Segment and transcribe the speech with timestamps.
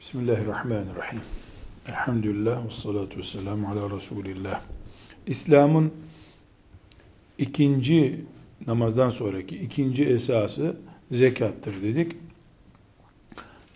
[0.00, 1.20] Bismillahirrahmanirrahim.
[1.88, 4.60] Elhamdülillah ve salatu ve selamu ala Resulillah.
[5.26, 5.92] İslam'ın
[7.38, 8.24] ikinci
[8.66, 10.76] namazdan sonraki ikinci esası
[11.12, 12.12] zekattır dedik.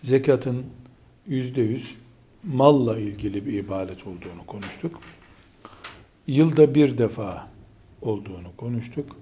[0.03, 0.65] Zekatın
[1.27, 1.95] yüzde yüz
[2.43, 4.99] malla ilgili bir ibadet olduğunu konuştuk.
[6.27, 7.47] Yılda bir defa
[8.01, 9.15] olduğunu konuştuk.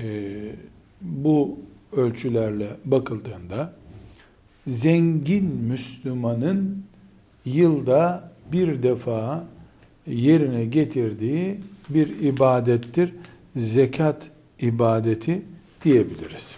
[0.00, 0.54] Ee,
[1.00, 1.58] bu
[1.92, 3.74] ölçülerle bakıldığında
[4.68, 6.84] zengin Müslümanın
[7.44, 9.44] yılda bir defa
[10.06, 13.14] yerine getirdiği bir ibadettir.
[13.56, 15.42] Zekat ibadeti
[15.84, 16.56] diyebiliriz.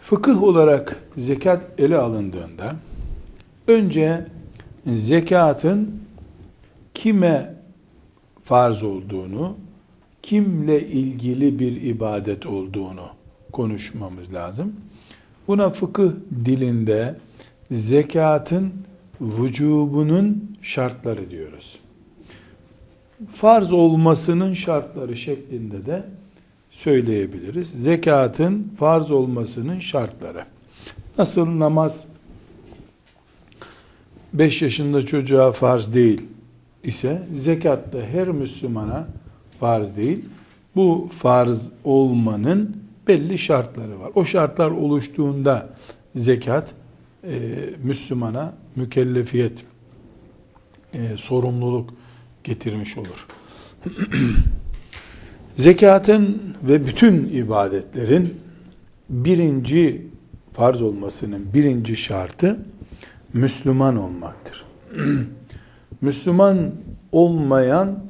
[0.00, 2.76] Fıkıh olarak zekat ele alındığında
[3.68, 4.26] önce
[4.86, 6.00] zekatın
[6.94, 7.54] kime
[8.44, 9.56] farz olduğunu,
[10.22, 13.08] kimle ilgili bir ibadet olduğunu
[13.52, 14.72] konuşmamız lazım.
[15.48, 16.10] Buna fıkıh
[16.44, 17.16] dilinde
[17.70, 18.72] zekatın
[19.20, 21.78] vücubunun şartları diyoruz.
[23.30, 26.02] Farz olmasının şartları şeklinde de
[26.70, 27.70] söyleyebiliriz.
[27.70, 30.44] Zekatın farz olmasının şartları.
[31.18, 32.06] Nasıl namaz
[34.32, 36.22] 5 yaşında çocuğa farz değil
[36.84, 39.06] ise zekat da her Müslümana
[39.60, 40.24] farz değil.
[40.76, 44.10] Bu farz olmanın belli şartları var.
[44.14, 45.68] O şartlar oluştuğunda
[46.14, 46.74] zekat
[47.24, 47.38] e,
[47.82, 49.64] Müslümana mükellefiyet,
[50.94, 51.94] e, sorumluluk
[52.44, 53.26] getirmiş olur.
[55.56, 58.34] Zekatın ve bütün ibadetlerin
[59.08, 60.06] birinci
[60.52, 62.58] farz olmasının birinci şartı
[63.32, 64.64] Müslüman olmaktır.
[66.00, 66.70] Müslüman
[67.12, 68.04] olmayan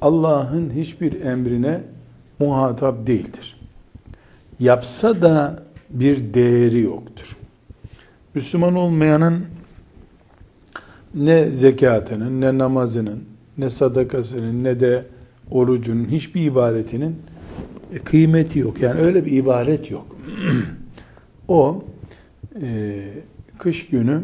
[0.00, 1.80] Allah'ın hiçbir emrine
[2.38, 3.57] muhatap değildir
[4.60, 7.36] yapsa da bir değeri yoktur.
[8.34, 9.44] Müslüman olmayanın
[11.14, 13.24] ne zekatının, ne namazının,
[13.58, 15.04] ne sadakasının, ne de
[15.50, 17.16] orucunun, hiçbir ibadetinin
[18.04, 18.80] kıymeti yok.
[18.80, 20.06] Yani öyle bir ibaret yok.
[21.48, 21.84] o
[22.62, 23.00] e,
[23.58, 24.22] kış günü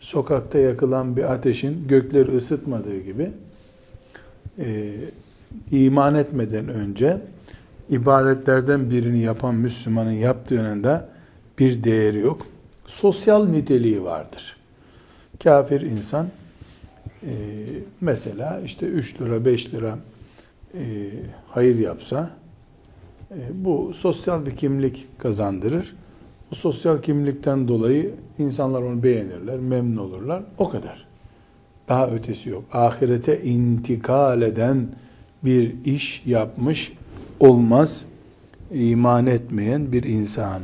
[0.00, 3.30] sokakta yakılan bir ateşin gökleri ısıtmadığı gibi
[4.58, 4.92] e,
[5.70, 7.20] iman etmeden önce
[7.90, 11.08] ibadetlerden birini yapan Müslümanın yaptığının da
[11.58, 12.46] bir değeri yok.
[12.86, 14.56] Sosyal niteliği vardır.
[15.42, 16.26] Kafir insan
[17.22, 17.32] e,
[18.00, 19.98] mesela işte 3 lira 5 lira
[20.74, 21.10] e,
[21.48, 22.30] hayır yapsa
[23.30, 25.94] e, bu sosyal bir kimlik kazandırır.
[26.50, 30.42] Bu sosyal kimlikten dolayı insanlar onu beğenirler, memnun olurlar.
[30.58, 31.06] O kadar.
[31.88, 32.64] Daha ötesi yok.
[32.72, 34.88] Ahirete intikal eden
[35.44, 36.92] bir iş yapmış
[37.40, 38.04] olmaz
[38.72, 40.62] iman etmeyen bir insan.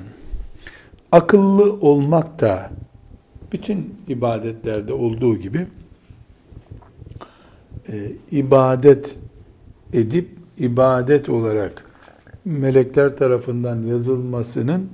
[1.12, 2.70] Akıllı olmak da
[3.52, 5.66] bütün ibadetlerde olduğu gibi
[7.88, 9.16] e, ibadet
[9.92, 10.28] edip
[10.58, 11.84] ibadet olarak
[12.44, 14.88] melekler tarafından yazılmasının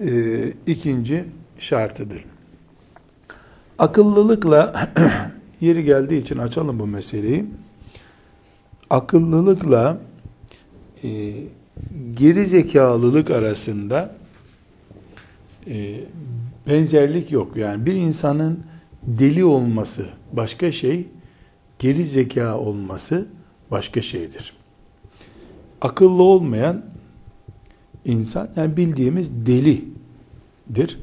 [0.00, 1.24] e, ikinci
[1.58, 2.24] şartıdır.
[3.78, 4.90] Akıllılıkla
[5.60, 7.44] yeri geldiği için açalım bu meseleyi.
[8.90, 9.98] Akıllılıkla
[11.04, 11.32] e,
[12.14, 14.14] geri zekalılık arasında
[15.66, 16.00] e,
[16.68, 17.56] benzerlik yok.
[17.56, 18.60] Yani bir insanın
[19.02, 21.06] deli olması başka şey,
[21.78, 23.26] geri zeka olması
[23.70, 24.52] başka şeydir.
[25.80, 26.84] Akıllı olmayan
[28.04, 30.98] insan, yani bildiğimiz delidir.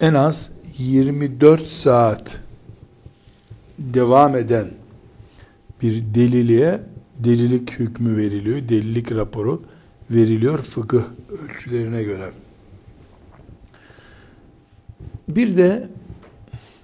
[0.00, 2.40] En az 24 saat
[3.78, 4.70] devam eden
[5.82, 6.80] bir deliliğe
[7.24, 9.62] delilik hükmü veriliyor, delilik raporu
[10.10, 12.30] veriliyor fıkıh ölçülerine göre.
[15.28, 15.88] Bir de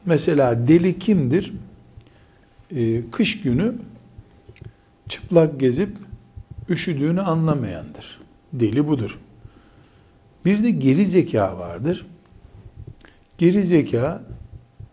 [0.06, 1.53] mesela deli kimdir?
[2.76, 3.75] Ee, kış günü
[5.09, 5.99] çıplak gezip
[6.69, 8.20] üşüdüğünü anlamayandır.
[8.53, 9.19] Deli budur.
[10.44, 12.06] Bir de geri zeka vardır.
[13.38, 14.23] Geri zeka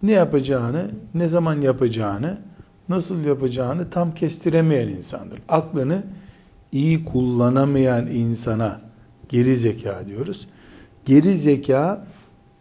[0.04, 2.38] ne yapacağını, ne zaman yapacağını
[2.90, 5.42] nasıl yapacağını tam kestiremeyen insandır.
[5.50, 6.04] Aklını
[6.72, 8.82] iyi kullanamayan insana
[9.30, 10.48] geri zeka diyoruz.
[11.06, 12.08] Geri zeka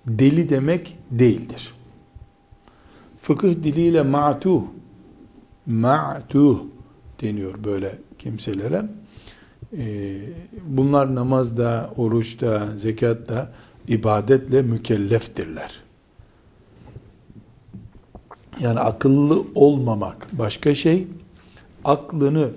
[0.07, 1.75] deli demek değildir.
[3.21, 4.63] Fıkıh diliyle ma'tuh,
[5.67, 6.61] ma'tuh
[7.23, 8.83] deniyor böyle kimselere.
[9.79, 10.17] Ee,
[10.67, 13.53] bunlar namazda, oruçta, zekatta,
[13.89, 15.84] ibadetle mükelleftirler.
[18.61, 21.07] Yani akıllı olmamak başka şey,
[21.85, 22.51] aklını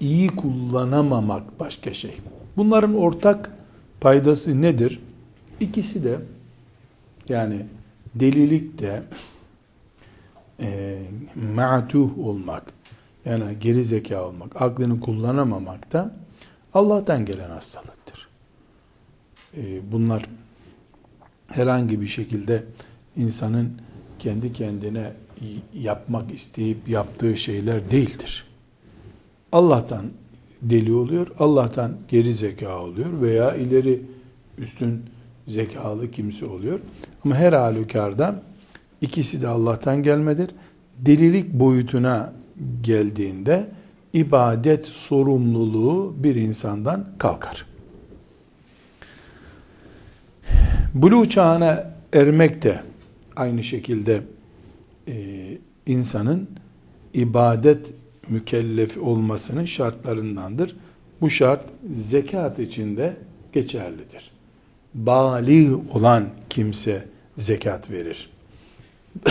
[0.00, 2.18] iyi kullanamamak başka şey.
[2.56, 3.50] Bunların ortak
[4.00, 5.00] paydası nedir?
[5.60, 6.18] İkisi de
[7.28, 7.66] Yani
[8.14, 9.02] delilik de
[10.60, 10.98] e,
[11.54, 12.72] ma'tuh olmak,
[13.24, 16.14] yani geri zeka olmak, aklını kullanamamak da
[16.74, 18.28] Allah'tan gelen hastalıktır.
[19.56, 20.22] E, bunlar
[21.48, 22.64] herhangi bir şekilde
[23.16, 23.72] insanın
[24.18, 25.12] kendi kendine
[25.74, 28.44] yapmak isteyip yaptığı şeyler değildir.
[29.52, 30.04] Allah'tan
[30.62, 34.02] deli oluyor, Allah'tan geri zeka oluyor veya ileri
[34.58, 35.02] üstün
[35.46, 36.80] zekalı kimse oluyor.
[37.24, 38.42] Ama her halükarda
[39.00, 40.50] ikisi de Allah'tan gelmedir.
[40.98, 42.32] Delilik boyutuna
[42.82, 43.68] geldiğinde
[44.12, 47.66] ibadet sorumluluğu bir insandan kalkar.
[50.94, 52.80] Bulu çağına ermek de
[53.36, 54.20] aynı şekilde
[55.08, 56.48] e, insanın
[57.14, 57.92] ibadet
[58.28, 60.76] mükellef olmasının şartlarındandır.
[61.20, 61.64] Bu şart
[61.94, 63.16] zekat içinde
[63.52, 64.30] geçerlidir.
[64.94, 68.30] Bali olan kimse zekat verir.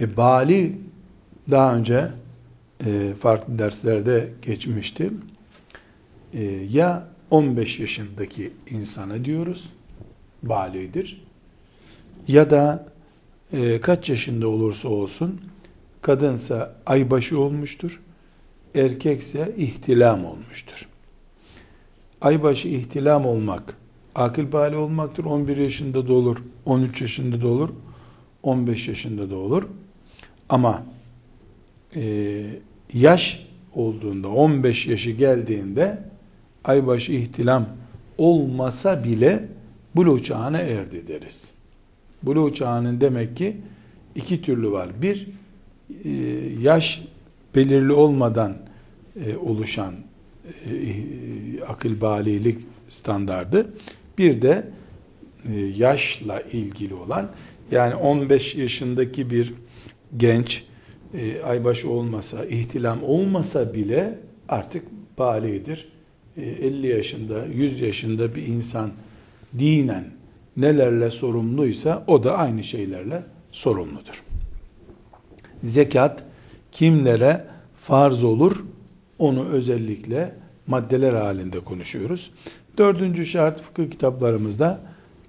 [0.00, 0.78] e, bali
[1.50, 2.08] daha önce
[2.86, 5.10] e, farklı derslerde geçmişti.
[6.34, 9.68] E, ya 15 yaşındaki insana diyoruz,
[10.42, 11.22] balidir.
[12.28, 12.86] Ya da
[13.52, 15.40] e, kaç yaşında olursa olsun,
[16.02, 18.00] kadınsa aybaşı olmuştur,
[18.74, 20.88] erkekse ihtilam olmuştur.
[22.20, 23.76] Aybaşı ihtilam olmak,
[24.14, 25.24] akıl bali olmaktır.
[25.24, 26.36] 11 yaşında da olur,
[26.66, 27.70] 13 yaşında da olur,
[28.42, 29.62] 15 yaşında da olur.
[30.48, 30.82] Ama
[31.96, 32.42] e,
[32.94, 36.02] yaş olduğunda, 15 yaşı geldiğinde
[36.64, 37.66] aybaşı ihtilam
[38.18, 39.48] olmasa bile
[39.96, 41.49] buluğ çağına erdi deriz.
[42.22, 43.56] Buluğ çağının demek ki
[44.14, 44.88] iki türlü var.
[45.02, 45.26] Bir,
[46.04, 46.10] e,
[46.60, 47.02] yaş
[47.54, 48.56] belirli olmadan
[49.26, 49.94] e, oluşan
[50.46, 52.58] e, akıl balilik
[52.88, 53.72] standardı.
[54.18, 54.68] Bir de
[55.76, 57.30] yaşla ilgili olan
[57.70, 59.54] yani 15 yaşındaki bir
[60.16, 60.64] genç
[61.44, 64.18] aybaşı olmasa, ihtilam olmasa bile
[64.48, 64.82] artık
[65.18, 65.88] balidir
[66.36, 68.90] 50 e, yaşında, 100 yaşında bir insan
[69.58, 70.04] dinen
[70.56, 74.22] nelerle sorumluysa o da aynı şeylerle sorumludur.
[75.62, 76.24] Zekat
[76.72, 77.44] kimlere
[77.80, 78.64] farz olur
[79.18, 80.34] onu özellikle
[80.66, 82.30] maddeler halinde konuşuyoruz.
[82.78, 84.80] Dördüncü şart fıkıh kitaplarımızda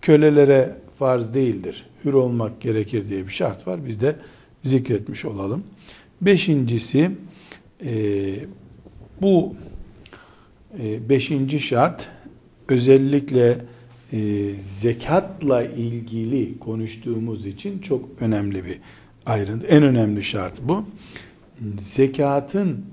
[0.01, 1.85] kölelere farz değildir.
[2.05, 3.85] Hür olmak gerekir diye bir şart var.
[3.85, 4.15] Biz de
[4.63, 5.63] zikretmiş olalım.
[6.21, 7.11] Beşincisi
[7.85, 8.33] e,
[9.21, 9.55] bu
[10.79, 12.09] ee, beşinci şart
[12.69, 13.57] özellikle
[14.13, 18.79] e, zekatla ilgili konuştuğumuz için çok önemli bir
[19.25, 19.67] ayrıntı.
[19.67, 20.85] En önemli şart bu.
[21.79, 22.85] Zekatın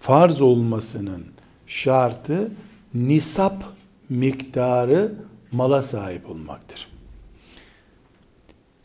[0.00, 1.24] farz olmasının
[1.66, 2.50] şartı
[2.94, 3.64] nisap
[4.08, 5.14] miktarı
[5.52, 6.88] mala sahip olmaktır.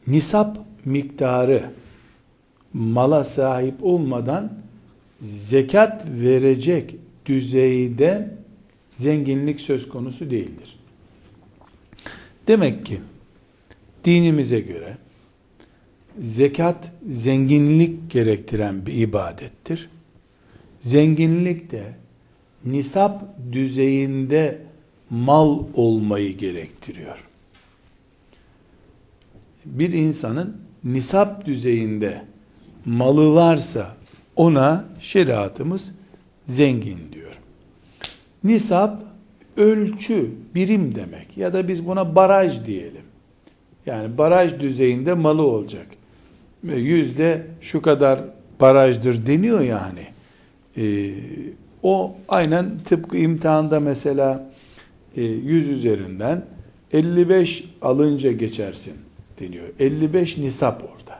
[0.07, 1.71] Nisap miktarı
[2.73, 4.53] mala sahip olmadan
[5.21, 6.95] zekat verecek
[7.25, 8.37] düzeyde
[8.93, 10.79] zenginlik söz konusu değildir.
[12.47, 13.01] Demek ki
[14.03, 14.97] dinimize göre
[16.19, 19.89] zekat zenginlik gerektiren bir ibadettir.
[20.79, 21.83] Zenginlik de
[22.65, 24.61] nisap düzeyinde
[25.09, 27.17] mal olmayı gerektiriyor.
[29.65, 32.25] Bir insanın nisap düzeyinde
[32.85, 33.95] malı varsa
[34.35, 35.91] ona şeriatımız
[36.47, 37.33] zengin diyor.
[38.43, 39.04] Nisap
[39.57, 43.01] ölçü, birim demek ya da biz buna baraj diyelim.
[43.85, 45.87] Yani baraj düzeyinde malı olacak.
[46.63, 48.23] Yüzde şu kadar
[48.61, 50.07] barajdır deniyor yani.
[50.77, 51.13] Ee,
[51.83, 54.49] o aynen tıpkı imtihanda mesela
[55.17, 56.45] e, 100 üzerinden
[56.93, 58.93] 55 alınca geçersin
[59.39, 59.65] deniyor.
[59.79, 61.19] 55 nisap orada.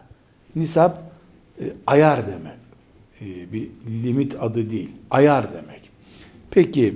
[0.56, 1.02] Nisap
[1.60, 2.56] e, ayar demek.
[3.22, 3.68] E, bir
[4.04, 4.90] limit adı değil.
[5.12, 5.82] Ayar demek.
[6.52, 6.96] Peki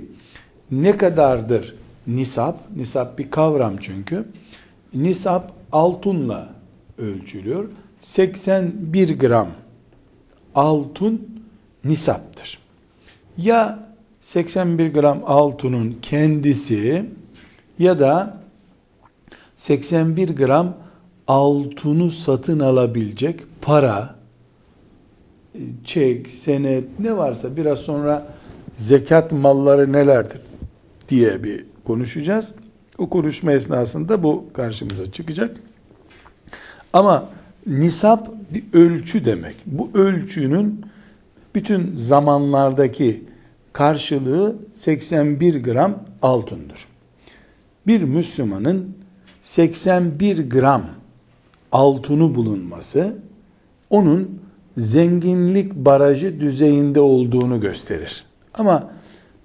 [0.70, 1.74] ne kadardır
[2.06, 2.58] nisap?
[2.76, 4.24] Nisap bir kavram çünkü.
[4.94, 6.48] Nisap altınla
[6.98, 7.68] ölçülüyor.
[8.00, 9.48] 81 gram
[10.54, 11.28] altın
[11.84, 12.58] nisaptır.
[13.38, 17.06] Ya 81 gram altının kendisi
[17.78, 18.40] ya da
[19.56, 20.76] 81 gram
[21.28, 24.14] altını satın alabilecek para
[25.84, 28.26] çek, senet ne varsa biraz sonra
[28.74, 30.40] zekat malları nelerdir
[31.10, 32.52] diye bir konuşacağız.
[32.98, 35.56] O konuşma esnasında bu karşımıza çıkacak.
[36.92, 37.28] Ama
[37.66, 39.56] nisap bir ölçü demek.
[39.66, 40.84] Bu ölçünün
[41.54, 43.24] bütün zamanlardaki
[43.72, 46.86] karşılığı 81 gram altındır.
[47.86, 48.96] Bir Müslümanın
[49.42, 50.82] 81 gram
[51.72, 53.16] altını bulunması
[53.90, 54.40] onun
[54.76, 58.24] zenginlik barajı düzeyinde olduğunu gösterir.
[58.54, 58.90] Ama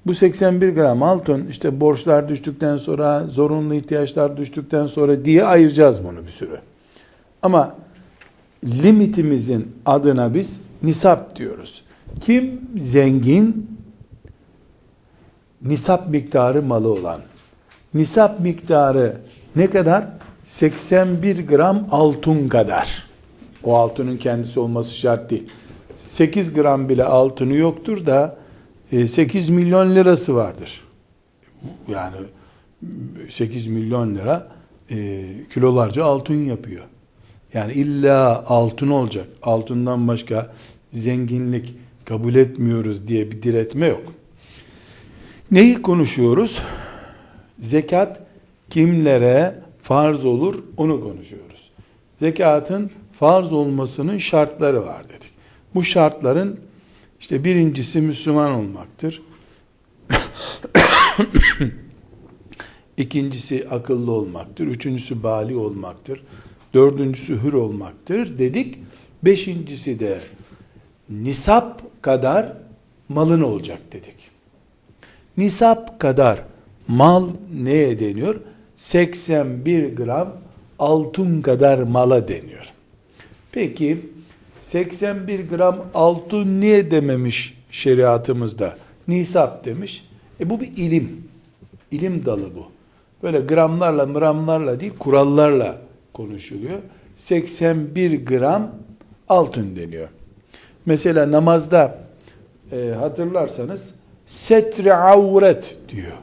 [0.05, 6.25] bu 81 gram altın işte borçlar düştükten sonra, zorunlu ihtiyaçlar düştükten sonra diye ayıracağız bunu
[6.25, 6.57] bir sürü.
[7.41, 7.75] Ama
[8.65, 11.83] limitimizin adına biz nisap diyoruz.
[12.21, 13.77] Kim zengin?
[15.61, 17.21] Nisap miktarı malı olan.
[17.93, 19.17] Nisap miktarı
[19.55, 20.07] ne kadar?
[20.45, 23.07] 81 gram altın kadar.
[23.63, 25.47] O altının kendisi olması şart değil.
[25.97, 28.37] 8 gram bile altını yoktur da
[29.03, 30.81] 8 e, milyon lirası vardır.
[31.87, 32.15] Yani
[33.29, 34.51] 8 milyon lira
[34.91, 36.83] e, kilolarca altın yapıyor.
[37.53, 39.27] Yani illa altın olacak.
[39.41, 40.53] Altından başka
[40.93, 41.75] zenginlik
[42.05, 44.13] kabul etmiyoruz diye bir diretme yok.
[45.51, 46.59] Neyi konuşuyoruz?
[47.59, 48.19] Zekat
[48.69, 51.71] kimlere farz olur onu konuşuyoruz.
[52.19, 55.31] Zekatın farz olmasının şartları var dedik.
[55.75, 56.59] Bu şartların
[57.19, 59.21] işte birincisi Müslüman olmaktır.
[62.97, 64.67] İkincisi akıllı olmaktır.
[64.67, 66.23] Üçüncüsü bali olmaktır.
[66.73, 68.79] Dördüncüsü hür olmaktır dedik.
[69.23, 70.19] Beşincisi de
[71.09, 72.57] nisap kadar
[73.09, 74.15] malın olacak dedik.
[75.37, 76.43] Nisap kadar
[76.87, 77.29] mal
[77.63, 78.35] neye deniyor?
[78.75, 80.33] 81 gram
[80.79, 82.73] altın kadar mala deniyor.
[83.51, 84.01] Peki
[84.65, 88.77] 81 gram altın niye dememiş şeriatımızda?
[89.07, 90.07] Nisap demiş.
[90.39, 91.27] E bu bir ilim.
[91.91, 92.65] İlim dalı bu.
[93.23, 95.77] Böyle gramlarla mramlarla değil kurallarla
[96.13, 96.79] konuşuluyor.
[97.15, 98.71] 81 gram
[99.29, 100.09] altın deniyor.
[100.85, 101.97] Mesela namazda
[102.71, 103.93] e, hatırlarsanız
[104.25, 106.17] setre avret diyor.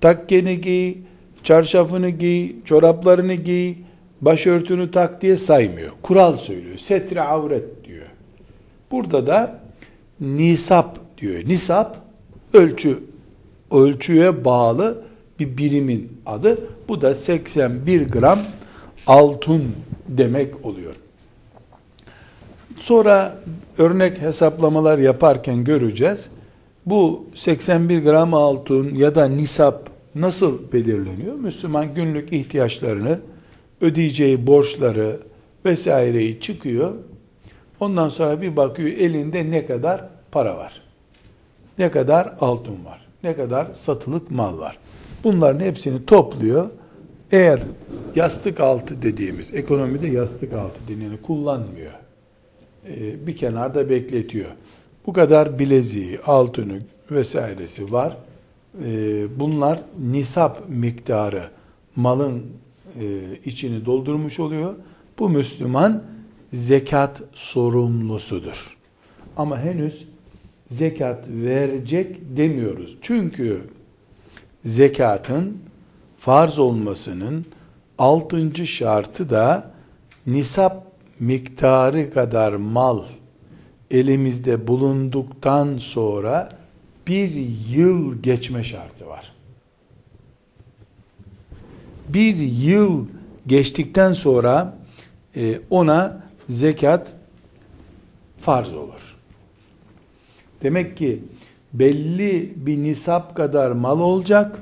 [0.00, 0.94] Takkeni giy,
[1.42, 3.74] çarşafını giy, çoraplarını giy,
[4.20, 5.90] başörtünü tak diye saymıyor.
[6.02, 6.78] Kural söylüyor.
[6.78, 8.06] Setre avret diyor.
[8.90, 9.60] Burada da
[10.20, 11.42] nisap diyor.
[11.46, 11.96] Nisap
[12.54, 12.98] ölçü
[13.70, 15.02] ölçüye bağlı
[15.38, 16.58] bir birimin adı.
[16.88, 18.40] Bu da 81 gram
[19.06, 19.64] altın
[20.08, 20.94] demek oluyor.
[22.76, 23.38] Sonra
[23.78, 26.28] örnek hesaplamalar yaparken göreceğiz.
[26.86, 31.34] Bu 81 gram altın ya da nisap nasıl belirleniyor?
[31.34, 33.18] Müslüman günlük ihtiyaçlarını,
[33.80, 35.20] ödeyeceği borçları
[35.64, 36.94] vesaireyi çıkıyor.
[37.80, 40.82] Ondan sonra bir bakıyor elinde ne kadar para var.
[41.78, 43.06] Ne kadar altın var.
[43.22, 44.78] Ne kadar satılık mal var.
[45.24, 46.70] Bunların hepsini topluyor.
[47.32, 47.60] Eğer
[48.14, 51.92] yastık altı dediğimiz, ekonomide yastık altı deneni kullanmıyor.
[52.86, 54.50] Ee, bir kenarda bekletiyor.
[55.06, 56.78] Bu kadar bileziği, altını
[57.10, 58.16] vesairesi var.
[58.84, 61.42] Ee, bunlar nisap miktarı
[61.96, 62.42] malın
[63.00, 64.74] e, içini doldurmuş oluyor.
[65.18, 66.02] Bu Müslüman
[66.52, 68.76] zekat sorumlusudur.
[69.36, 70.08] Ama henüz
[70.66, 72.96] zekat verecek demiyoruz.
[73.02, 73.60] Çünkü
[74.64, 75.58] zekatın
[76.18, 77.46] farz olmasının
[77.98, 79.70] altıncı şartı da
[80.26, 83.02] nisap miktarı kadar mal
[83.90, 86.48] elimizde bulunduktan sonra
[87.06, 87.30] bir
[87.70, 89.32] yıl geçme şartı var.
[92.08, 93.06] Bir yıl
[93.46, 94.78] geçtikten sonra
[95.36, 97.14] e, ona zekat
[98.40, 99.16] farz olur.
[100.62, 101.22] Demek ki
[101.72, 104.58] belli bir nisap kadar mal olacak.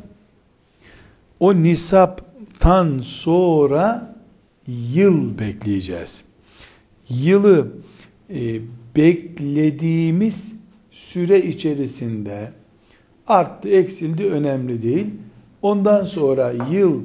[1.41, 4.17] O nisaptan sonra
[4.67, 6.25] yıl bekleyeceğiz.
[7.09, 7.69] Yılı
[8.31, 8.61] e,
[8.97, 10.61] beklediğimiz
[10.91, 12.51] süre içerisinde
[13.27, 15.07] arttı, eksildi önemli değil.
[15.63, 17.03] Ondan sonra yıl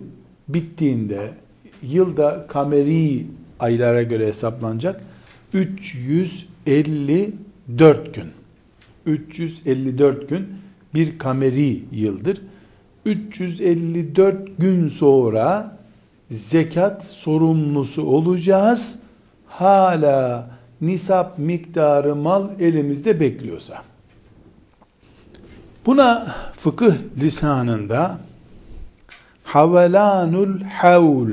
[0.54, 1.30] bittiğinde
[1.82, 3.26] yılda kameri
[3.60, 5.02] aylara göre hesaplanacak
[5.54, 8.28] 354 gün.
[9.06, 10.48] 354 gün
[10.94, 12.42] bir kameri yıldır.
[13.06, 15.78] 354 gün sonra
[16.30, 19.00] zekat sorumlusu olacağız.
[19.48, 20.50] Hala
[20.82, 23.84] nisap miktarı mal elimizde bekliyorsa.
[25.86, 28.20] Buna fıkıh lisanında
[29.52, 31.32] havelanul havl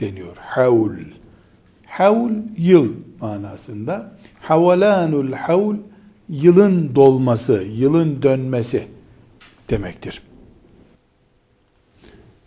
[0.00, 0.36] deniyor.
[0.36, 1.04] Havl.
[1.86, 4.12] Havl yıl manasında.
[4.40, 5.76] Havelanul havl
[6.28, 8.86] yılın dolması, yılın dönmesi
[9.70, 10.22] demektir.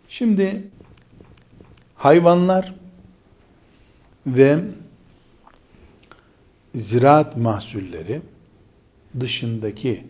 [0.10, 0.64] Şimdi
[1.96, 2.76] hayvanlar
[4.28, 4.60] ve
[6.76, 8.22] ziraat mahsulleri
[9.20, 10.04] dışındaki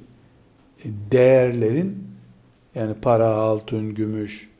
[0.85, 2.07] değerlerin
[2.75, 4.50] yani para, altın, gümüş,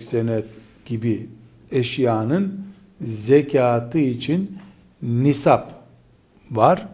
[0.00, 0.44] senet
[0.84, 1.26] gibi
[1.72, 2.60] eşyanın
[3.00, 4.58] zekatı için
[5.02, 5.72] nisap
[6.50, 6.88] var.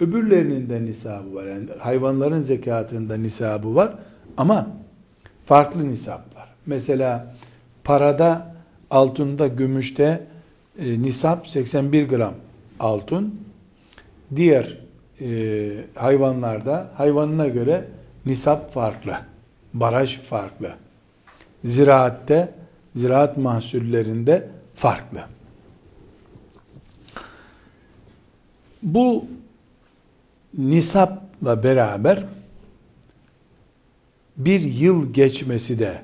[0.00, 1.46] Öbürlerinin de nisabı var.
[1.46, 3.94] Yani hayvanların zekatında nisabı var.
[4.36, 4.68] Ama
[5.46, 6.48] farklı nisap var.
[6.66, 7.34] Mesela
[7.84, 8.54] parada,
[8.90, 10.26] altında, gümüşte
[10.78, 12.34] e, nisap 81 gram
[12.80, 13.40] altın.
[14.36, 14.78] Diğer
[15.20, 17.84] e, hayvanlarda hayvanına göre
[18.26, 19.12] nisap farklı.
[19.74, 20.70] Baraj farklı.
[21.64, 22.54] Ziraatte,
[22.96, 25.20] ziraat mahsullerinde farklı.
[28.82, 29.24] Bu
[30.58, 32.24] nisapla beraber
[34.36, 36.02] bir yıl geçmesi de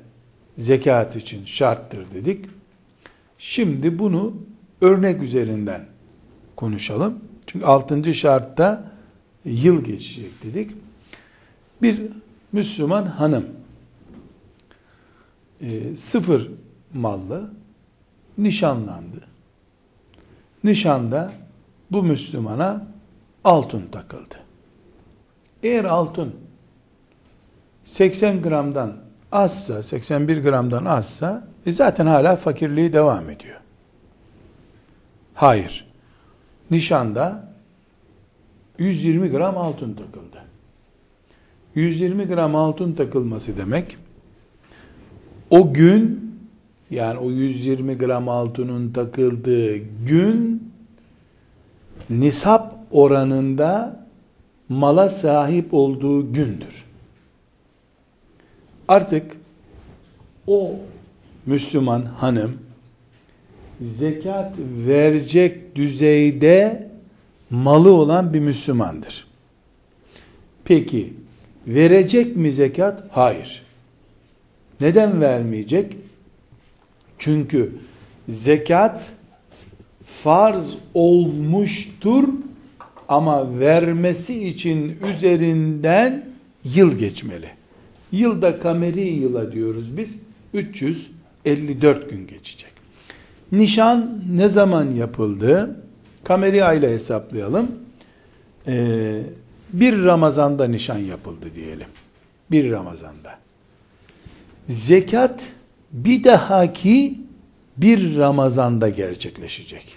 [0.58, 2.44] zekat için şarttır dedik.
[3.38, 4.34] Şimdi bunu
[4.80, 5.86] örnek üzerinden
[6.56, 7.18] konuşalım.
[7.46, 8.92] Çünkü altıncı şartta
[9.44, 10.70] yıl geçecek dedik.
[11.82, 12.00] Bir
[12.52, 13.46] Müslüman hanım
[15.60, 16.50] e, sıfır
[16.94, 17.50] mallı
[18.38, 19.20] nişanlandı.
[20.64, 21.32] Nişanda
[21.90, 22.86] bu Müslümana
[23.44, 24.34] altın takıldı.
[25.62, 26.34] Eğer altın
[27.84, 28.96] 80 gramdan
[29.32, 33.60] azsa, 81 gramdan azsa e zaten hala fakirliği devam ediyor.
[35.34, 35.86] Hayır.
[36.70, 37.52] Nişanda
[38.78, 40.44] 120 gram altın takıldı.
[41.74, 43.98] 120 gram altın takılması demek
[45.50, 46.26] o gün
[46.90, 49.76] yani o 120 gram altının takıldığı
[50.06, 50.62] gün
[52.10, 54.06] nisap oranında
[54.68, 56.84] mala sahip olduğu gündür.
[58.88, 59.36] Artık
[60.46, 60.74] o
[61.46, 62.58] Müslüman hanım
[63.80, 64.54] zekat
[64.86, 66.88] verecek düzeyde
[67.50, 69.26] malı olan bir Müslümandır.
[70.64, 71.14] Peki
[71.66, 73.04] verecek mi zekat?
[73.10, 73.65] Hayır.
[74.80, 75.96] Neden vermeyecek?
[77.18, 77.72] Çünkü
[78.28, 79.12] zekat
[80.06, 82.28] farz olmuştur
[83.08, 86.28] ama vermesi için üzerinden
[86.64, 87.50] yıl geçmeli.
[88.12, 90.18] Yılda kameri yıla diyoruz biz.
[90.54, 92.70] 354 gün geçecek.
[93.52, 95.80] Nişan ne zaman yapıldı?
[96.24, 97.70] Kameri ayla hesaplayalım.
[98.66, 99.22] Ee,
[99.72, 101.88] bir Ramazan'da nişan yapıldı diyelim.
[102.50, 103.45] Bir Ramazan'da.
[104.68, 105.42] Zekat
[105.92, 107.20] bir dahaki
[107.76, 109.96] bir Ramazan'da gerçekleşecek.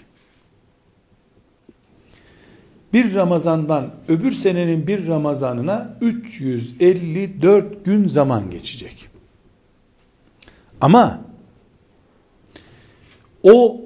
[2.92, 9.08] Bir Ramazan'dan öbür senenin bir Ramazan'ına 354 gün zaman geçecek.
[10.80, 11.20] Ama
[13.42, 13.80] o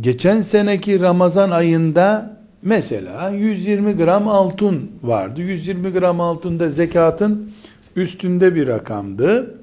[0.00, 5.40] geçen seneki Ramazan ayında mesela 120 gram altın vardı.
[5.42, 7.52] 120 gram altında zekatın
[7.96, 9.58] üstünde bir rakamdı.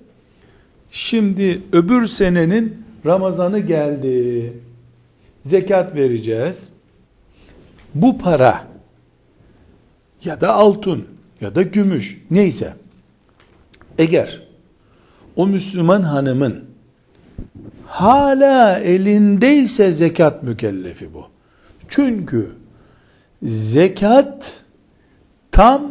[0.95, 4.53] Şimdi öbür senenin Ramazanı geldi.
[5.43, 6.69] Zekat vereceğiz.
[7.95, 8.67] Bu para
[10.23, 11.05] ya da altın
[11.41, 12.73] ya da gümüş neyse
[13.97, 14.47] eğer
[15.35, 16.65] o Müslüman hanımın
[17.87, 21.27] hala elindeyse zekat mükellefi bu.
[21.87, 22.51] Çünkü
[23.43, 24.61] zekat
[25.51, 25.81] tam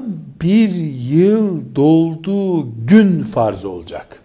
[0.42, 0.70] bir
[1.10, 4.21] yıl dolduğu gün farz olacak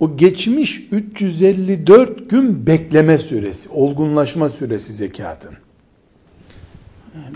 [0.00, 5.54] o geçmiş 354 gün bekleme süresi, olgunlaşma süresi zekatın.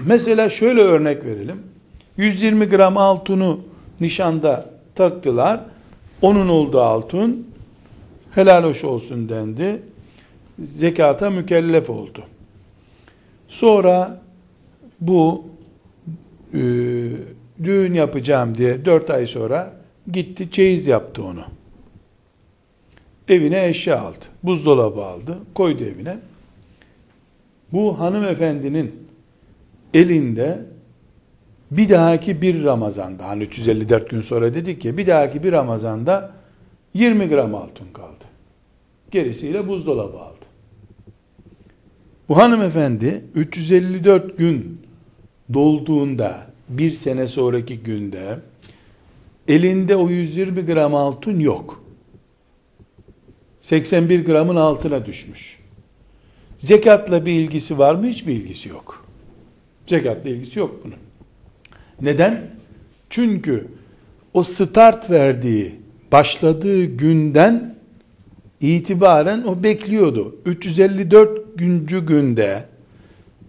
[0.07, 1.63] Mesela şöyle örnek verelim.
[2.17, 3.57] 120 gram altını
[4.01, 5.61] nişanda taktılar.
[6.23, 7.47] Onun olduğu altın
[8.35, 9.83] helal hoş olsun dendi.
[10.59, 12.23] Zekata mükellef oldu.
[13.49, 14.21] Sonra
[15.01, 15.45] bu
[16.53, 16.61] e,
[17.65, 19.73] düğün yapacağım diye 4 ay sonra
[20.13, 21.45] gitti çeyiz yaptı onu.
[23.29, 24.25] Evine eşya aldı.
[24.43, 25.39] Buzdolabı aldı.
[25.55, 26.19] Koydu evine.
[27.73, 29.09] Bu hanımefendinin
[29.95, 30.63] elinde
[31.71, 36.33] bir dahaki bir Ramazan'da hani 354 gün sonra dedik ya bir dahaki bir Ramazan'da
[36.95, 38.25] 20 gram altın kaldı.
[39.11, 40.45] Gerisiyle buzdolabı aldı.
[42.29, 44.81] Bu hanımefendi 354 gün
[45.55, 48.39] dolduğunda bir sene sonraki günde
[49.49, 51.84] elinde o 120 gram altın yok.
[53.65, 55.59] 81 gramın altına düşmüş.
[56.59, 58.07] Zekatla bir ilgisi var mı?
[58.07, 59.07] Hiçbir ilgisi yok.
[59.87, 60.97] Zekatla ilgisi yok bunun.
[62.01, 62.43] Neden?
[63.11, 63.67] Çünkü
[64.35, 65.75] o start verdiği,
[66.13, 67.75] başladığı günden
[68.61, 70.37] itibaren o bekliyordu.
[70.47, 72.65] 354 güncü günde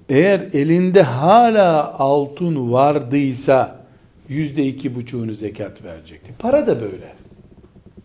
[0.10, 3.86] eğer elinde hala altın vardıysa
[4.30, 6.32] yüzde iki buçuğunu zekat verecekti.
[6.40, 7.14] Para da böyle.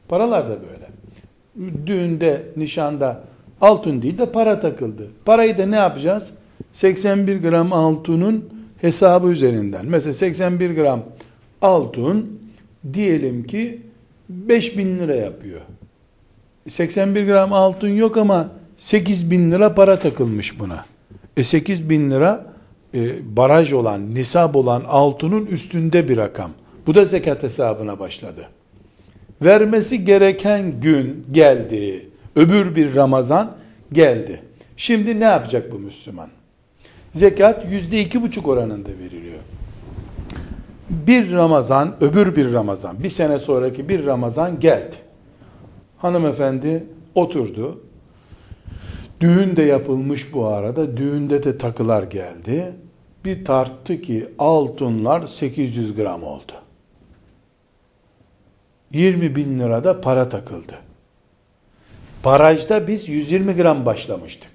[0.09, 0.80] Paralar da böyle.
[1.87, 3.21] Düğünde, nişanda
[3.61, 5.07] altın değil de para takıldı.
[5.25, 6.33] Parayı da ne yapacağız?
[6.73, 8.45] 81 gram altının
[8.81, 9.87] hesabı üzerinden.
[9.87, 11.03] Mesela 81 gram
[11.63, 12.41] altın
[12.93, 13.81] diyelim ki
[14.29, 15.61] 5000 lira yapıyor.
[16.69, 20.85] 81 gram altın yok ama 8 bin lira para takılmış buna.
[21.37, 22.47] E 8 bin lira
[22.95, 26.51] e, baraj olan, nisab olan altının üstünde bir rakam.
[26.87, 28.49] Bu da zekat hesabına başladı.
[29.43, 32.09] Vermesi gereken gün geldi.
[32.37, 33.57] Öbür bir Ramazan
[33.93, 34.43] geldi.
[34.77, 36.29] Şimdi ne yapacak bu Müslüman?
[37.13, 39.39] Zekat yüzde iki buçuk oranında veriliyor.
[40.91, 44.97] Bir Ramazan, öbür bir Ramazan, bir sene sonraki bir Ramazan geldi.
[45.99, 47.81] Hanımefendi oturdu.
[49.21, 50.97] Düğün de yapılmış bu arada.
[50.97, 52.73] Düğünde de takılar geldi.
[53.25, 56.53] Bir tarttı ki altınlar 800 gram oldu.
[58.93, 60.75] 20 bin lirada para takıldı.
[62.25, 64.51] Barajda biz 120 gram başlamıştık.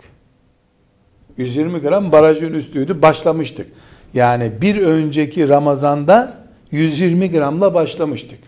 [1.37, 3.67] 120 gram barajın üstüydü başlamıştık.
[4.13, 6.37] Yani bir önceki Ramazan'da
[6.71, 8.39] 120 gramla başlamıştık.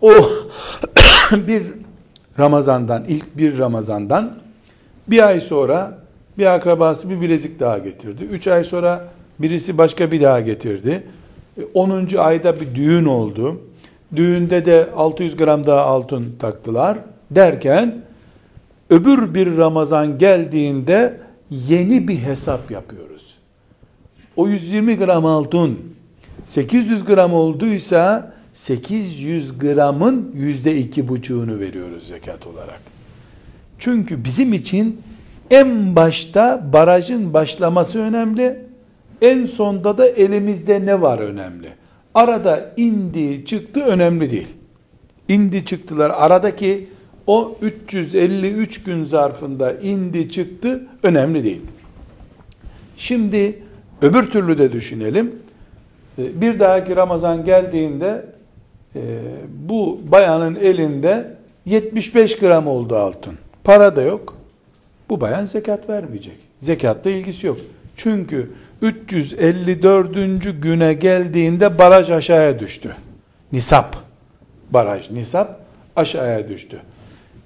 [0.00, 0.12] O
[1.32, 1.62] bir
[2.38, 4.38] Ramazan'dan, ilk bir Ramazan'dan
[5.08, 5.98] bir ay sonra
[6.38, 8.24] bir akrabası bir bilezik daha getirdi.
[8.24, 11.02] Üç ay sonra birisi başka bir daha getirdi.
[11.74, 12.08] 10.
[12.16, 13.60] ayda bir düğün oldu.
[14.16, 16.98] Düğünde de 600 gram daha altın taktılar.
[17.30, 18.02] Derken
[18.90, 21.20] öbür bir Ramazan geldiğinde
[21.50, 23.34] yeni bir hesap yapıyoruz.
[24.36, 25.78] O 120 gram altın
[26.46, 32.80] 800 gram olduysa 800 gramın yüzde iki buçuğunu veriyoruz zekat olarak.
[33.78, 35.02] Çünkü bizim için
[35.50, 38.58] en başta barajın başlaması önemli.
[39.22, 41.68] En sonda da elimizde ne var önemli.
[42.14, 44.48] Arada indi çıktı önemli değil.
[45.28, 46.88] İndi çıktılar aradaki
[47.26, 51.60] o 353 gün zarfında indi çıktı önemli değil.
[52.96, 53.58] Şimdi
[54.02, 55.32] öbür türlü de düşünelim.
[56.18, 58.26] Ee, bir dahaki Ramazan geldiğinde
[58.96, 59.00] e,
[59.68, 63.34] bu bayanın elinde 75 gram oldu altın.
[63.64, 64.36] Para da yok.
[65.08, 66.36] Bu bayan zekat vermeyecek.
[66.60, 67.58] Zekatta ilgisi yok.
[67.96, 68.50] Çünkü
[68.82, 70.62] 354.
[70.62, 72.96] güne geldiğinde baraj aşağıya düştü.
[73.52, 73.96] Nisap.
[74.70, 75.60] Baraj, nisap
[75.96, 76.82] aşağıya düştü.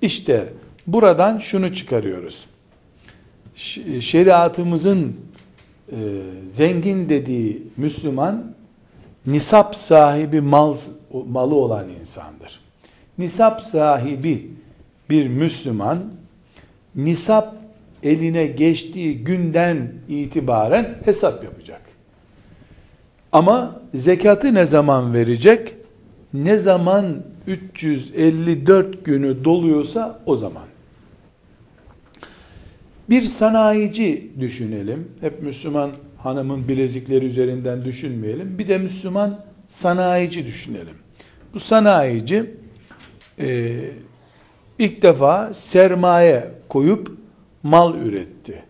[0.03, 0.45] İşte
[0.87, 2.47] buradan şunu çıkarıyoruz.
[4.01, 5.17] Şeriatımızın
[5.93, 5.97] e,
[6.53, 8.55] zengin dediği Müslüman
[9.27, 10.77] nisap sahibi mal
[11.29, 12.61] malı olan insandır.
[13.19, 14.51] Nisap sahibi
[15.11, 15.99] bir Müslüman
[16.95, 17.55] nisap
[18.03, 21.81] eline geçtiği günden itibaren hesap yapacak.
[23.33, 25.75] Ama zekatı ne zaman verecek?
[26.35, 30.63] Ne zaman 354 günü doluyorsa o zaman.
[33.11, 35.09] Bir sanayici düşünelim.
[35.21, 38.59] Hep Müslüman hanımın bilezikleri üzerinden düşünmeyelim.
[38.59, 40.95] Bir de Müslüman sanayici düşünelim.
[41.55, 42.51] Bu sanayici
[43.41, 43.75] e,
[44.79, 47.17] ilk defa sermaye koyup
[47.71, 48.63] mal üretti.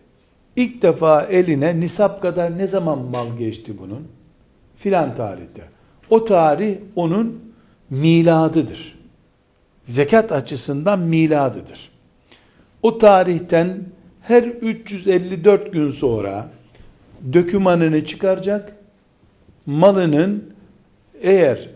[0.55, 4.07] İlk defa eline nisap kadar ne zaman mal geçti bunun?
[4.77, 5.61] Filan tarihte.
[6.09, 7.41] O tarih onun
[7.89, 8.97] miladıdır.
[9.83, 11.89] Zekat açısından miladıdır.
[12.81, 13.77] O tarihten
[14.21, 16.49] her 354 gün sonra
[17.33, 18.75] dökümanını çıkaracak.
[19.65, 20.53] Malının
[21.21, 21.69] eğer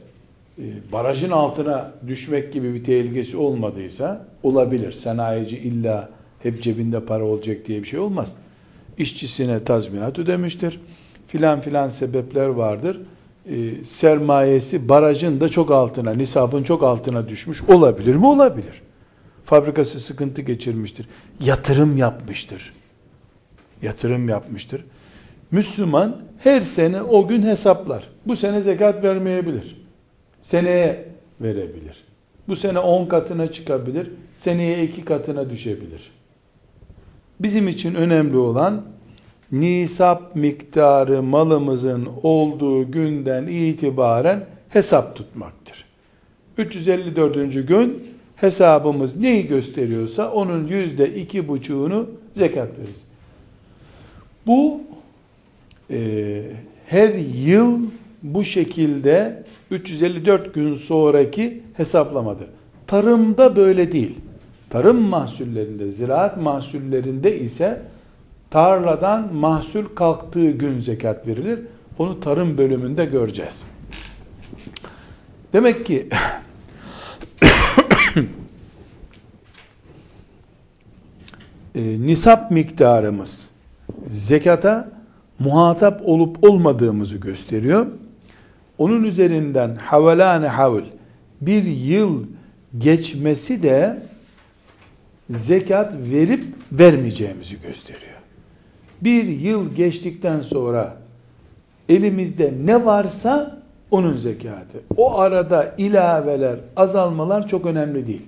[0.60, 4.91] e, barajın altına düşmek gibi bir tehlikesi olmadıysa olabilir.
[4.91, 6.10] Sanayici illa
[6.43, 8.36] hep cebinde para olacak diye bir şey olmaz.
[8.97, 10.80] İşçisine tazminat ödemiştir.
[11.27, 12.99] Filan filan sebepler vardır.
[13.45, 18.25] E, sermayesi barajın da çok altına, nisabın çok altına düşmüş olabilir mi?
[18.25, 18.82] Olabilir.
[19.45, 21.08] Fabrikası sıkıntı geçirmiştir.
[21.39, 22.73] Yatırım yapmıştır.
[23.82, 24.86] Yatırım yapmıştır.
[25.51, 28.04] Müslüman her sene o gün hesaplar.
[28.25, 29.86] Bu sene zekat vermeyebilir.
[30.41, 31.06] Seneye
[31.41, 32.04] verebilir.
[32.47, 34.12] Bu sene 10 katına çıkabilir.
[34.34, 36.12] Seneye 2 katına düşebilir.
[37.43, 38.82] Bizim için önemli olan
[39.51, 45.86] nisap miktarı malımızın olduğu günden itibaren hesap tutmaktır.
[46.58, 47.67] 354.
[47.67, 48.04] gün
[48.36, 53.04] hesabımız neyi gösteriyorsa onun yüzde iki buçuğunu zekat veririz.
[54.47, 54.82] Bu
[55.89, 56.41] e,
[56.88, 57.13] her
[57.45, 57.80] yıl
[58.23, 62.47] bu şekilde 354 gün sonraki hesaplamadır.
[62.88, 64.15] Tarımda böyle değil.
[64.71, 67.81] Tarım mahsullerinde, ziraat mahsullerinde ise
[68.49, 71.60] tarladan mahsul kalktığı gün zekat verilir.
[71.99, 73.63] Onu tarım bölümünde göreceğiz.
[75.53, 76.10] Demek ki
[81.75, 83.49] e, nisap miktarımız
[84.10, 84.89] zekata
[85.39, 87.88] muhatap olup olmadığımızı gösteriyor.
[88.77, 90.84] Onun üzerinden havelane havl
[91.41, 92.23] bir yıl
[92.77, 94.11] geçmesi de
[95.38, 98.12] zekat verip vermeyeceğimizi gösteriyor.
[99.02, 100.98] Bir yıl geçtikten sonra
[101.89, 104.78] elimizde ne varsa onun zekatı.
[104.98, 108.26] O arada ilaveler, azalmalar çok önemli değil.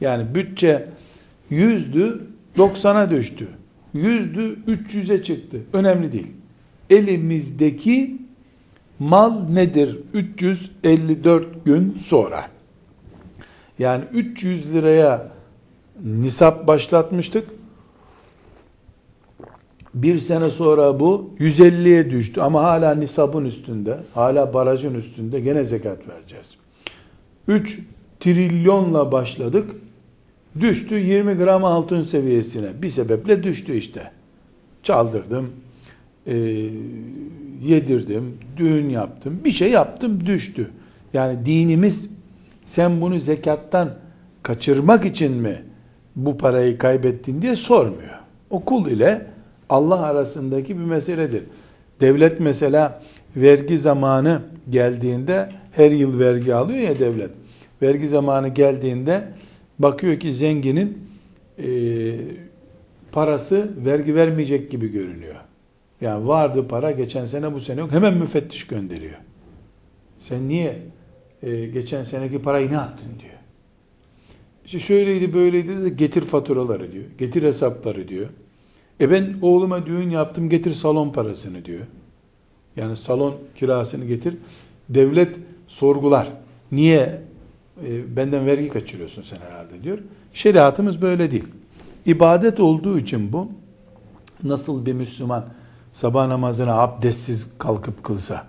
[0.00, 0.88] Yani bütçe
[1.50, 2.20] yüzdü,
[2.56, 3.48] 90'a düştü.
[3.94, 5.58] Yüzdü, 300'e çıktı.
[5.72, 6.32] Önemli değil.
[6.90, 8.16] Elimizdeki
[8.98, 9.98] mal nedir?
[10.14, 12.44] 354 gün sonra.
[13.78, 15.28] Yani 300 liraya
[16.04, 17.48] nisap başlatmıştık.
[19.94, 25.98] Bir sene sonra bu 150'ye düştü ama hala nisabın üstünde, hala barajın üstünde gene zekat
[26.08, 26.54] vereceğiz.
[27.48, 27.80] 3
[28.20, 29.70] trilyonla başladık.
[30.60, 32.82] Düştü 20 gram altın seviyesine.
[32.82, 34.10] Bir sebeple düştü işte.
[34.82, 35.50] Çaldırdım,
[36.26, 36.36] e,
[37.62, 40.70] yedirdim, düğün yaptım, bir şey yaptım düştü.
[41.12, 42.10] Yani dinimiz
[42.64, 43.90] sen bunu zekattan
[44.42, 45.62] kaçırmak için mi
[46.16, 48.18] bu parayı kaybettin diye sormuyor.
[48.50, 49.26] Okul ile
[49.68, 51.44] Allah arasındaki bir meseledir.
[52.00, 53.02] Devlet mesela
[53.36, 57.30] vergi zamanı geldiğinde her yıl vergi alıyor ya devlet.
[57.82, 59.24] Vergi zamanı geldiğinde
[59.78, 60.98] bakıyor ki zenginin
[61.58, 61.68] e,
[63.12, 65.34] parası vergi vermeyecek gibi görünüyor.
[66.00, 67.92] Yani vardı para geçen sene bu sene yok.
[67.92, 69.18] Hemen müfettiş gönderiyor.
[70.20, 70.78] Sen niye
[71.42, 73.31] e, geçen seneki parayı ne yaptın diyor.
[74.72, 77.04] İşte şöyleydi böyleydi de getir faturaları diyor.
[77.18, 78.26] Getir hesapları diyor.
[79.00, 81.86] E ben oğluma düğün yaptım getir salon parasını diyor.
[82.76, 84.34] Yani salon kirasını getir.
[84.88, 85.36] Devlet
[85.68, 86.28] sorgular.
[86.72, 87.22] Niye
[87.86, 89.98] e, benden vergi kaçırıyorsun sen herhalde diyor.
[90.32, 91.48] Şeriatımız böyle değil.
[92.06, 93.48] İbadet olduğu için bu
[94.42, 95.44] nasıl bir Müslüman
[95.92, 98.46] sabah namazına abdestsiz kalkıp kılsa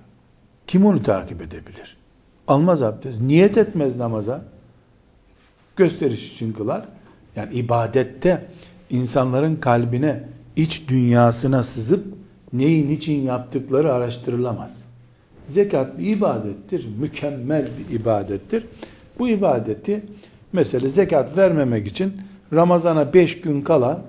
[0.68, 1.98] kim onu takip edebilir?
[2.48, 3.22] Almaz abdest.
[3.22, 4.53] Niyet etmez namaza.
[5.76, 6.86] Gösteriş için kılar.
[7.36, 8.46] Yani ibadette
[8.90, 10.24] insanların kalbine,
[10.56, 12.06] iç dünyasına sızıp
[12.54, 14.84] neyin için yaptıkları araştırılamaz.
[15.50, 16.86] Zekat bir ibadettir.
[17.00, 18.66] Mükemmel bir ibadettir.
[19.20, 20.02] Bu ibadeti
[20.54, 22.14] mesela zekat vermemek için
[22.54, 24.02] Ramazana beş gün kala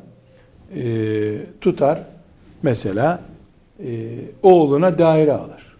[0.77, 1.99] e, tutar
[2.63, 3.23] mesela
[3.85, 4.09] e,
[4.43, 5.77] oğluna daire alır.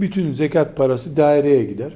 [0.00, 1.92] Bütün zekat parası daireye gider.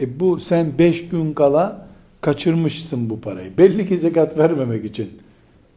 [0.00, 1.88] E bu sen beş gün kala
[2.20, 3.58] kaçırmışsın bu parayı.
[3.58, 5.10] Belli ki zekat vermemek için.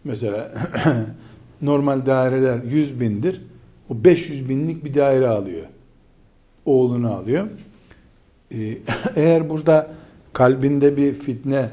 [0.04, 0.52] Mesela
[1.62, 3.42] normal daireler 100 bindir.
[3.90, 5.66] O 500 binlik bir daire alıyor.
[6.66, 7.48] Oğlunu alıyor.
[8.54, 8.78] Ee,
[9.16, 9.88] eğer burada
[10.34, 11.70] kalbinde bir fitne,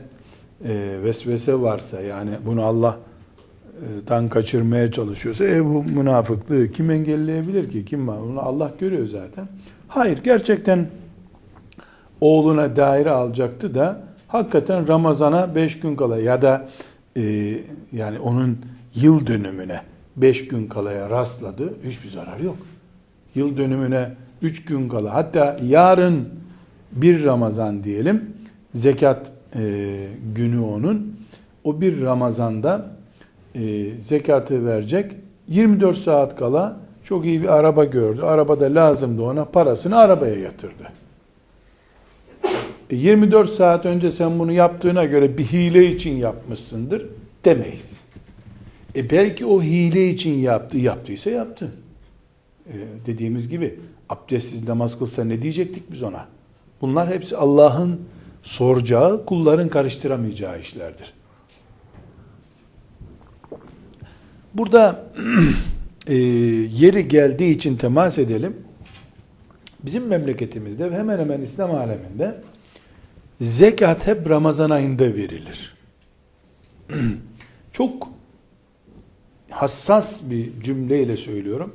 [0.64, 7.84] e, vesvese varsa yani bunu Allah'tan kaçırmaya çalışıyorsa e, bu münafıklığı kim engelleyebilir ki?
[7.84, 8.18] Kim var?
[8.18, 9.48] Onu Allah görüyor zaten.
[9.88, 10.86] Hayır gerçekten
[12.20, 16.68] oğluna daire alacaktı da hakikaten Ramazan'a beş gün kala ya da
[17.16, 17.54] e,
[17.92, 18.58] yani onun
[18.94, 19.80] yıl dönümüne
[20.16, 21.74] beş gün kalaya rastladı.
[21.84, 22.56] Hiçbir zarar yok.
[23.34, 24.10] Yıl dönümüne
[24.42, 26.28] üç gün kala hatta yarın
[26.92, 28.34] bir Ramazan diyelim
[28.74, 29.94] zekat e,
[30.34, 31.16] günü onun
[31.64, 32.86] o bir Ramazan'da
[33.54, 35.12] e, zekatı verecek
[35.48, 38.22] 24 saat kala çok iyi bir araba gördü.
[38.22, 40.82] Arabada lazımdı ona parasını arabaya yatırdı.
[42.90, 47.06] 24 e, saat önce sen bunu yaptığına göre bir hile için yapmışsındır
[47.44, 48.00] demeyiz.
[48.96, 51.72] E belki o hile için yaptı, yaptıysa yaptı.
[52.66, 52.74] E
[53.06, 56.26] dediğimiz gibi abdestsiz namaz kılsa ne diyecektik biz ona?
[56.80, 58.00] Bunlar hepsi Allah'ın
[58.42, 61.14] soracağı, kulların karıştıramayacağı işlerdir.
[64.54, 65.04] Burada
[66.06, 68.56] e, yeri geldiği için temas edelim.
[69.84, 72.34] Bizim memleketimizde hemen hemen İslam aleminde
[73.40, 75.76] zekat hep Ramazan ayında verilir.
[77.72, 78.08] Çok
[79.50, 81.74] hassas bir cümleyle söylüyorum.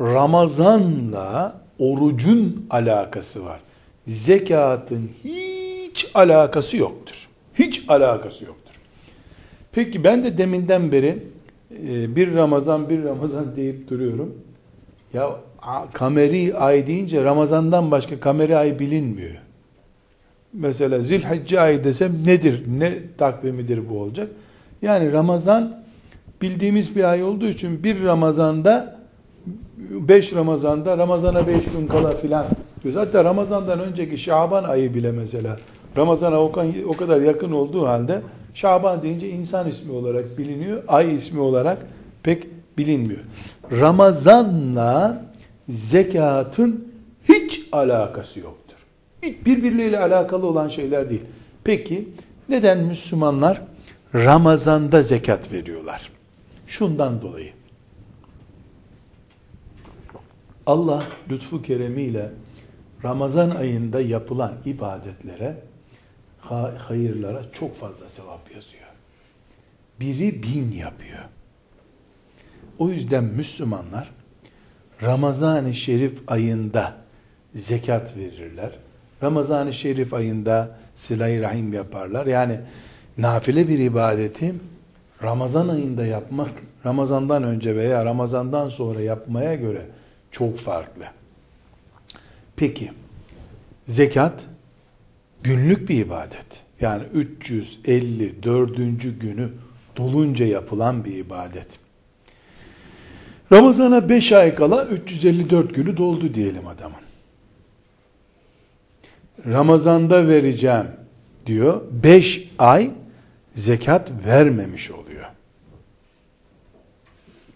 [0.00, 3.60] Ramazanla orucun alakası var.
[4.06, 7.28] Zekatın hiç alakası yoktur.
[7.54, 8.74] Hiç alakası yoktur.
[9.72, 11.18] Peki ben de deminden beri
[11.88, 14.34] e, bir Ramazan bir Ramazan deyip duruyorum.
[15.12, 15.36] Ya
[15.92, 19.36] kameri ay deyince Ramazan'dan başka kameri ay bilinmiyor.
[20.52, 24.28] Mesela Zilhicce ayı desem nedir, ne takvimidir bu olacak?
[24.82, 25.82] Yani Ramazan
[26.42, 28.96] bildiğimiz bir ay olduğu için bir Ramazan'da
[29.76, 32.46] 5 Ramazan'da Ramazan'a 5 gün kala filan
[32.82, 33.00] diyoruz.
[33.00, 35.58] Hatta Ramazan'dan önceki Şaban ayı bile mesela
[35.96, 36.40] Ramazan'a
[36.86, 38.20] o kadar yakın olduğu halde
[38.54, 41.78] Şaban deyince insan ismi olarak biliniyor, ay ismi olarak
[42.22, 42.46] pek
[42.78, 43.20] bilinmiyor.
[43.80, 45.22] Ramazanla
[45.68, 46.88] zekatın
[47.28, 48.61] hiç alakası yoktur.
[49.22, 51.22] Birbirleriyle alakalı olan şeyler değil.
[51.64, 52.08] Peki
[52.48, 53.62] neden Müslümanlar
[54.14, 56.10] Ramazan'da zekat veriyorlar?
[56.66, 57.52] Şundan dolayı.
[60.66, 62.30] Allah lütfu keremiyle
[63.04, 65.56] Ramazan ayında yapılan ibadetlere,
[66.78, 68.84] hayırlara çok fazla sevap yazıyor.
[70.00, 71.18] Biri bin yapıyor.
[72.78, 74.10] O yüzden Müslümanlar
[75.02, 76.96] Ramazan-ı Şerif ayında
[77.54, 78.70] zekat verirler.
[79.22, 82.26] Ramazan-ı Şerif ayında silah-i rahim yaparlar.
[82.26, 82.60] Yani
[83.18, 84.54] nafile bir ibadeti
[85.22, 86.50] Ramazan ayında yapmak,
[86.86, 89.86] Ramazandan önce veya Ramazandan sonra yapmaya göre
[90.30, 91.04] çok farklı.
[92.56, 92.90] Peki,
[93.86, 94.44] zekat
[95.42, 96.46] günlük bir ibadet.
[96.80, 98.76] Yani 354.
[99.20, 99.48] günü
[99.96, 101.68] dolunca yapılan bir ibadet.
[103.52, 107.01] Ramazana 5 ay kala 354 günü doldu diyelim adamın.
[109.46, 110.86] Ramazanda vereceğim
[111.46, 111.82] diyor.
[111.90, 112.90] 5 ay
[113.54, 115.24] zekat vermemiş oluyor.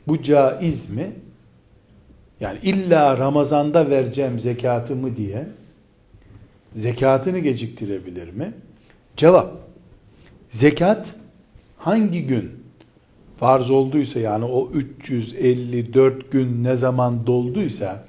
[0.09, 1.13] Bu caiz mi?
[2.41, 5.47] Yani illa Ramazanda vereceğim zekatımı diye
[6.75, 8.53] zekatını geciktirebilir mi?
[9.17, 9.53] Cevap.
[10.49, 11.07] Zekat
[11.79, 12.51] hangi gün
[13.39, 18.05] farz olduysa yani o 354 gün ne zaman dolduysa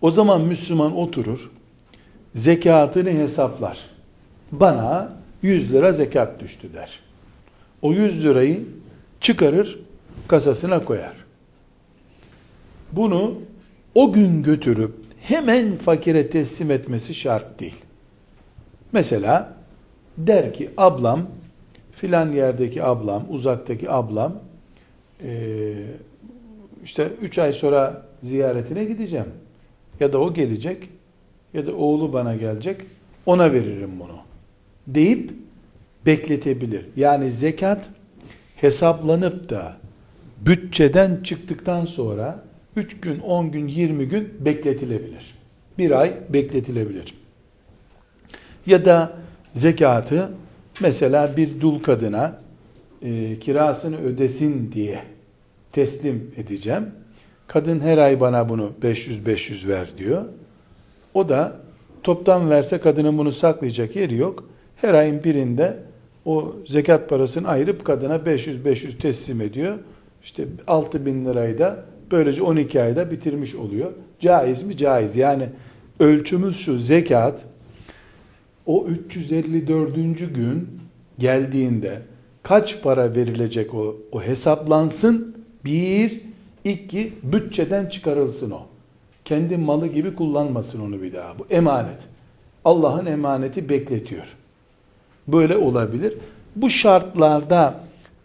[0.00, 1.50] o zaman Müslüman oturur
[2.34, 3.78] zekatını hesaplar.
[4.52, 5.12] Bana
[5.42, 6.98] 100 lira zekat düştü der.
[7.82, 8.64] O 100 lirayı
[9.20, 9.78] çıkarır
[10.28, 11.12] kasasına koyar.
[12.92, 13.34] Bunu
[13.94, 17.76] o gün götürüp hemen fakire teslim etmesi şart değil.
[18.92, 19.54] Mesela
[20.18, 21.26] der ki ablam
[21.92, 24.34] filan yerdeki ablam, uzaktaki ablam
[26.84, 29.28] işte üç ay sonra ziyaretine gideceğim.
[30.00, 30.88] Ya da o gelecek
[31.54, 32.80] ya da oğlu bana gelecek
[33.26, 34.16] ona veririm bunu
[34.86, 35.30] deyip
[36.06, 36.86] bekletebilir.
[36.96, 37.88] Yani zekat
[38.56, 39.76] hesaplanıp da
[40.40, 42.44] bütçeden çıktıktan sonra
[42.76, 45.34] 3 gün, 10 gün, 20 gün bekletilebilir.
[45.78, 47.14] Bir ay bekletilebilir.
[48.66, 49.12] Ya da
[49.52, 50.32] zekatı
[50.80, 52.40] mesela bir dul kadına
[53.02, 55.02] e, kirasını ödesin diye
[55.72, 56.86] teslim edeceğim.
[57.46, 60.24] Kadın her ay bana bunu 500-500 ver diyor.
[61.14, 61.56] O da
[62.02, 64.44] toptan verse kadının bunu saklayacak yeri yok.
[64.76, 65.76] Her ayın birinde
[66.24, 69.78] o zekat parasını ayırıp kadına 500-500 teslim ediyor.
[70.22, 73.92] İşte 6 bin lirayı da böylece 12 ayda bitirmiş oluyor.
[74.20, 74.76] Caiz mi?
[74.76, 75.16] Caiz.
[75.16, 75.48] Yani
[76.00, 77.44] ölçümüz şu zekat
[78.66, 79.94] o 354.
[80.34, 80.68] gün
[81.18, 81.98] geldiğinde
[82.42, 85.36] kaç para verilecek o, o hesaplansın.
[85.64, 86.20] Bir,
[86.64, 88.69] iki, bütçeden çıkarılsın o.
[89.24, 91.38] Kendi malı gibi kullanmasın onu bir daha.
[91.38, 92.08] Bu emanet.
[92.64, 94.26] Allah'ın emaneti bekletiyor.
[95.28, 96.14] Böyle olabilir.
[96.56, 97.80] Bu şartlarda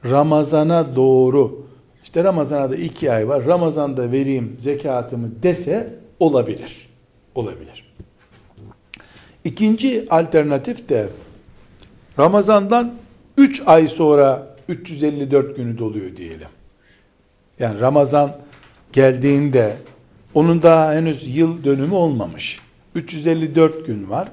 [0.05, 1.65] Ramazana doğru
[2.03, 3.45] işte Ramazan'a da iki ay var.
[3.45, 6.89] Ramazan'da vereyim zekatımı dese olabilir.
[7.35, 7.93] Olabilir.
[9.43, 11.07] İkinci alternatif de
[12.19, 12.93] Ramazan'dan
[13.37, 16.47] 3 ay sonra 354 günü doluyor diyelim.
[17.59, 18.37] Yani Ramazan
[18.93, 19.75] geldiğinde
[20.35, 22.59] onun daha henüz yıl dönümü olmamış.
[22.95, 24.27] 354 gün var.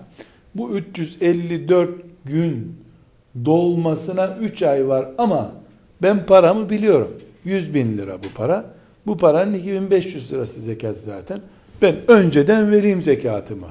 [0.54, 1.90] Bu 354
[2.24, 2.76] gün
[3.44, 5.52] dolmasına 3 ay var ama
[6.02, 7.08] ben paramı biliyorum.
[7.44, 8.64] 100 bin lira bu para.
[9.06, 11.38] Bu paranın 2500 lirası zekat zaten.
[11.82, 13.66] Ben önceden vereyim zekatımı.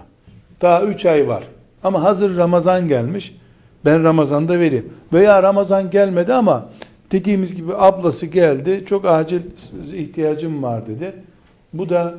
[0.61, 1.43] Daha 3 ay var.
[1.83, 3.35] Ama hazır Ramazan gelmiş.
[3.85, 4.93] Ben Ramazan'da vereyim.
[5.13, 6.69] Veya Ramazan gelmedi ama
[7.11, 8.83] dediğimiz gibi ablası geldi.
[8.87, 9.41] Çok acil
[9.93, 11.13] ihtiyacım var dedi.
[11.73, 12.15] Bu da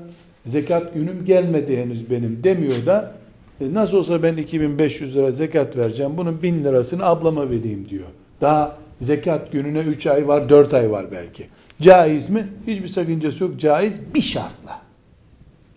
[0.46, 3.14] zekat günüm gelmedi henüz benim demiyor da
[3.60, 6.16] e, nasıl olsa ben 2500 lira zekat vereceğim.
[6.16, 8.06] Bunun 1000 lirasını ablama vereyim diyor.
[8.40, 11.48] Daha zekat gününe 3 ay var, 4 ay var belki.
[11.80, 12.48] Caiz mi?
[12.66, 13.60] Hiçbir sakıncası yok.
[13.60, 14.82] Caiz bir şartla.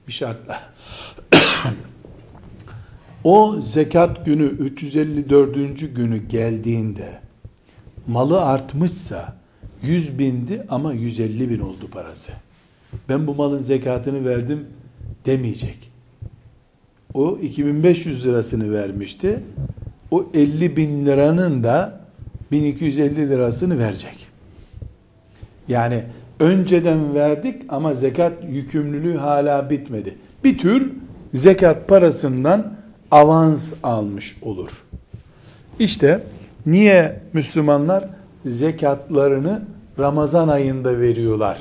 [0.08, 0.62] Bir şartla.
[3.24, 5.96] o zekat günü 354.
[5.96, 7.20] günü geldiğinde
[8.08, 9.36] malı artmışsa
[9.84, 12.32] 100 bindi ama 150 bin oldu parası.
[13.10, 14.60] Ben bu malın zekatını verdim
[15.26, 15.92] demeyecek.
[17.14, 19.40] O 2500 lirasını vermişti.
[20.12, 22.00] O 50 bin liranın da
[22.52, 24.28] 1250 lirasını verecek.
[25.68, 26.04] Yani
[26.40, 30.16] önceden verdik ama zekat yükümlülüğü hala bitmedi.
[30.44, 30.92] Bir tür
[31.34, 32.74] zekat parasından
[33.12, 34.84] avans almış olur.
[35.80, 36.24] İşte
[36.66, 38.06] Niye Müslümanlar
[38.46, 39.62] zekatlarını
[40.00, 41.58] Ramazan ayında veriyorlar?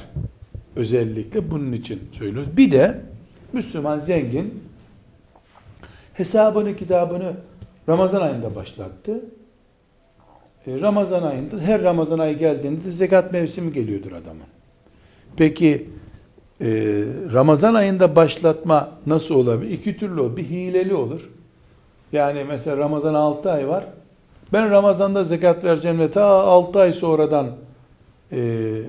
[0.77, 2.57] Özellikle bunun için söylüyoruz.
[2.57, 3.01] Bir de
[3.53, 4.63] Müslüman zengin
[6.15, 7.33] hesabını kitabını
[7.89, 9.21] Ramazan ayında başlattı.
[10.67, 14.47] E, Ramazan ayında her Ramazan ayı geldiğinde zekat mevsimi geliyordur adamın.
[15.37, 15.89] Peki
[16.61, 16.67] e,
[17.33, 19.71] Ramazan ayında başlatma nasıl olabilir?
[19.71, 20.37] İki türlü olur.
[20.37, 21.31] Bir hileli olur.
[22.13, 23.85] Yani mesela Ramazan 6 ay var.
[24.53, 27.47] Ben Ramazan'da zekat vereceğim ve ta 6 ay sonradan
[28.33, 28.81] e,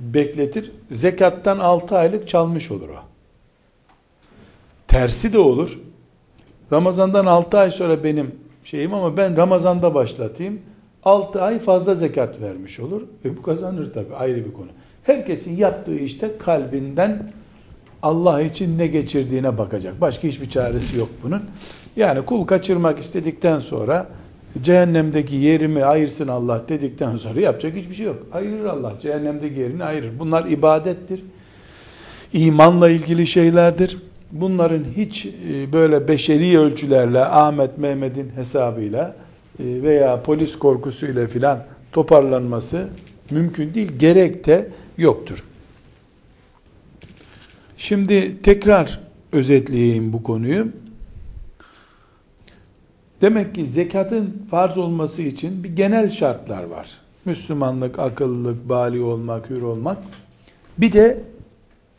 [0.00, 0.72] bekletir.
[0.90, 3.02] Zekattan 6 aylık çalmış olur o.
[4.88, 5.80] Tersi de olur.
[6.72, 8.34] Ramazan'dan 6 ay sonra benim
[8.64, 10.60] şeyim ama ben Ramazan'da başlatayım.
[11.04, 13.02] 6 ay fazla zekat vermiş olur.
[13.24, 14.68] Ve bu kazanır tabi ayrı bir konu.
[15.02, 17.32] Herkesin yaptığı işte kalbinden
[18.02, 20.00] Allah için ne geçirdiğine bakacak.
[20.00, 21.42] Başka hiçbir çaresi yok bunun.
[21.96, 24.06] Yani kul kaçırmak istedikten sonra
[24.62, 28.26] cehennemdeki yerimi ayırsın Allah dedikten sonra yapacak hiçbir şey yok.
[28.32, 28.92] Ayırır Allah.
[29.02, 30.18] Cehennemdeki yerini ayırır.
[30.18, 31.20] Bunlar ibadettir.
[32.32, 33.98] İmanla ilgili şeylerdir.
[34.32, 39.16] Bunların hiç e, böyle beşeri ölçülerle Ahmet Mehmet'in hesabıyla
[39.58, 41.58] e, veya polis korkusuyla filan
[41.92, 42.88] toparlanması
[43.30, 43.92] mümkün değil.
[43.98, 45.44] Gerek de yoktur.
[47.76, 49.00] Şimdi tekrar
[49.32, 50.68] özetleyeyim bu konuyu.
[53.20, 56.98] Demek ki zekatın farz olması için bir genel şartlar var.
[57.24, 59.98] Müslümanlık, akıllılık, bali olmak, hür olmak.
[60.78, 61.22] Bir de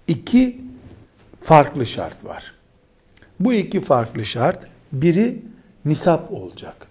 [0.08, 0.62] iki
[1.40, 2.54] farklı şart var.
[3.40, 5.42] Bu iki farklı şart, biri
[5.86, 6.88] nisap olacak.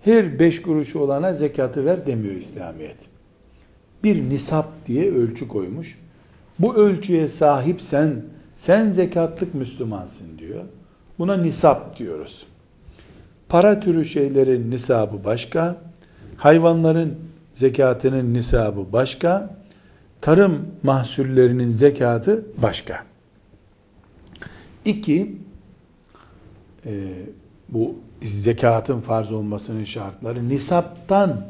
[0.00, 2.96] Her beş kuruşu olana zekatı ver demiyor İslamiyet.
[4.04, 5.98] Bir nisap diye ölçü koymuş.
[6.58, 8.22] Bu ölçüye sahipsen,
[8.56, 10.64] sen zekatlık Müslümansın diyor.
[11.18, 12.46] Buna nisap diyoruz.
[13.48, 15.76] Para türü şeylerin nisabı başka,
[16.36, 17.14] hayvanların
[17.52, 19.56] zekatının nisabı başka,
[20.20, 23.04] tarım mahsullerinin zekatı başka.
[24.84, 25.36] İki,
[26.86, 26.92] e,
[27.68, 31.46] bu zekatın farz olmasının şartları nisaptan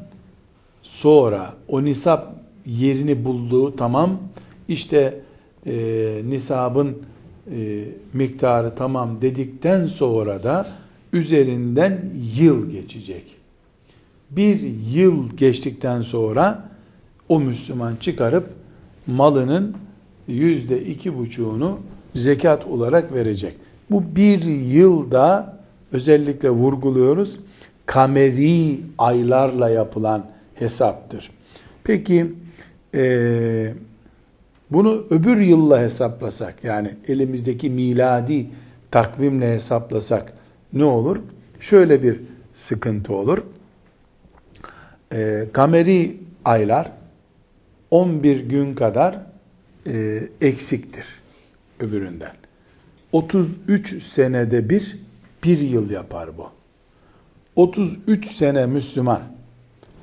[0.82, 2.34] sonra o nisap
[2.66, 4.18] yerini bulduğu tamam
[4.68, 5.20] işte
[5.66, 5.74] e,
[6.28, 6.98] nisabın
[7.50, 10.66] e, miktarı tamam dedikten sonra da
[11.14, 12.00] üzerinden
[12.36, 13.24] yıl geçecek.
[14.30, 14.60] Bir
[14.92, 16.68] yıl geçtikten sonra
[17.28, 18.48] o Müslüman çıkarıp
[19.06, 19.74] malının
[20.28, 21.78] yüzde iki buçuğunu
[22.14, 23.54] zekat olarak verecek.
[23.90, 25.58] Bu bir yılda
[25.92, 27.40] özellikle vurguluyoruz.
[27.86, 31.30] Kameri aylarla yapılan hesaptır.
[31.84, 32.32] Peki
[32.94, 33.74] e,
[34.70, 38.46] bunu öbür yılla hesaplasak yani elimizdeki miladi
[38.90, 40.32] takvimle hesaplasak
[40.74, 41.18] ne olur?
[41.60, 42.20] Şöyle bir
[42.54, 43.38] sıkıntı olur.
[45.12, 46.92] E, kameri aylar
[47.90, 49.18] 11 gün kadar
[49.86, 51.06] e, eksiktir
[51.80, 52.32] öbüründen.
[53.12, 54.98] 33 senede bir
[55.44, 56.50] bir yıl yapar bu.
[57.56, 59.22] 33 sene Müslüman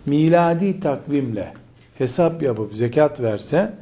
[0.06, 1.54] miladi takvimle
[1.98, 3.74] hesap yapıp zekat verse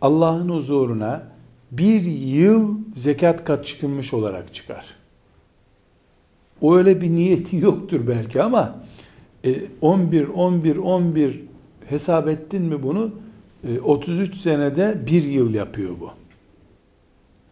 [0.00, 1.22] Allah'ın huzuruna
[1.70, 4.95] bir yıl zekat kat çıkılmış olarak çıkar.
[6.60, 8.76] O öyle bir niyeti yoktur belki ama
[9.80, 11.40] 11, 11, 11
[11.88, 13.10] hesap ettin mi bunu?
[13.82, 16.10] 33 e, senede bir yıl yapıyor bu.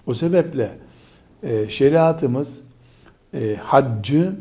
[0.07, 0.71] O sebeple
[1.43, 2.61] e, şeriatımız
[3.35, 4.33] e, haccı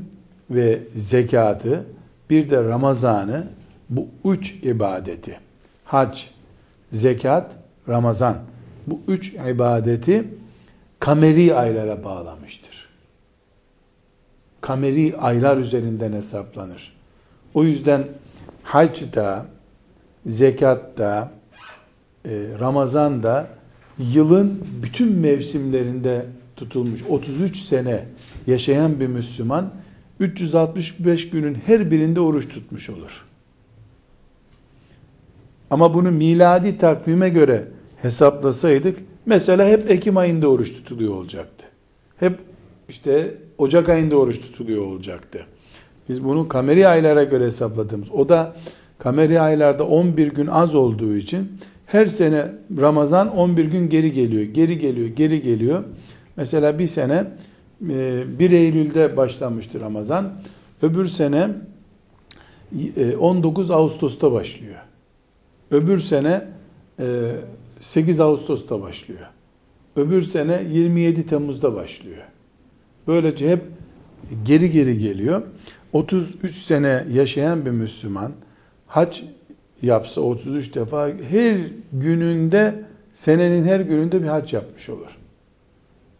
[0.49, 1.86] ve zekatı
[2.30, 3.47] bir de Ramazan'ı
[3.89, 5.39] bu üç ibadeti
[5.86, 6.22] hac,
[6.91, 7.55] zekat,
[7.89, 8.38] Ramazan
[8.88, 10.28] bu üç ibadeti
[10.99, 12.72] kameri aylara bağlamıştır.
[14.64, 16.93] Kameri aylar üzerinden hesaplanır.
[17.53, 18.03] O yüzden
[18.64, 19.45] hacda,
[20.26, 21.32] zekatta,
[22.26, 23.47] e, Ramazan'da
[23.97, 28.05] yılın bütün mevsimlerinde tutulmuş 33 sene
[28.47, 29.74] yaşayan bir Müslüman
[30.20, 33.26] 365 günün her birinde oruç tutmuş olur.
[35.70, 37.68] Ama bunu miladi takvime göre
[38.01, 41.68] hesaplasaydık mesela hep Ekim ayında oruç tutuluyor olacaktı.
[42.18, 42.39] Hep
[42.89, 45.45] işte Ocak ayında oruç tutuluyor olacaktı.
[46.10, 48.12] Biz bunu kameri aylara göre hesapladığımız.
[48.12, 48.56] O da
[48.99, 51.51] kameri aylarda 11 gün az olduğu için
[51.86, 52.51] her sene
[52.82, 55.84] Ramazan 11 gün geri geliyor, geri geliyor, geri geliyor.
[56.36, 57.26] Mesela bir sene
[57.82, 60.34] 1 e, Eylül'de başlamıştı Ramazan.
[60.82, 61.49] Öbür sene
[63.20, 64.76] 19 e, Ağustos'ta başlıyor.
[65.72, 66.47] Öbür sene
[67.80, 69.28] 8 e, Ağustos'ta başlıyor.
[69.95, 72.24] Öbür sene 27 Temmuz'da başlıyor.
[73.08, 73.62] Böylece hep
[74.45, 75.41] geri geri geliyor.
[75.93, 78.32] 33 sene yaşayan bir Müslüman
[78.88, 79.20] hac
[79.82, 81.58] yapsa 33 defa her
[81.93, 82.84] gününde
[83.14, 85.18] senenin her gününde bir hac yapmış olur.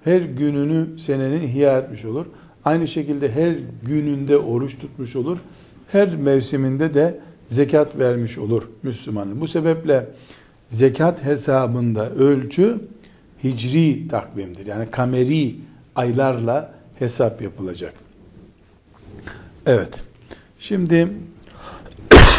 [0.04, 2.26] Her gününü senenin ihya etmiş olur.
[2.66, 5.38] Aynı şekilde her gününde oruç tutmuş olur.
[5.92, 7.20] Her mevsiminde de
[7.50, 9.42] zekat vermiş olur Müslümanın.
[9.42, 10.08] Bu sebeple
[10.68, 12.80] zekat hesabında ölçü
[13.44, 14.66] hicri takvimdir.
[14.66, 15.56] Yani kameri
[15.96, 17.94] aylarla hesap yapılacak.
[19.66, 20.04] Evet.
[20.60, 21.10] Şimdi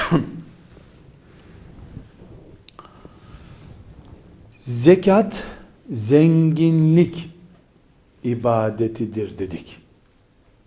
[4.59, 5.43] zekat
[5.91, 7.31] zenginlik
[8.25, 9.81] ibadetidir dedik.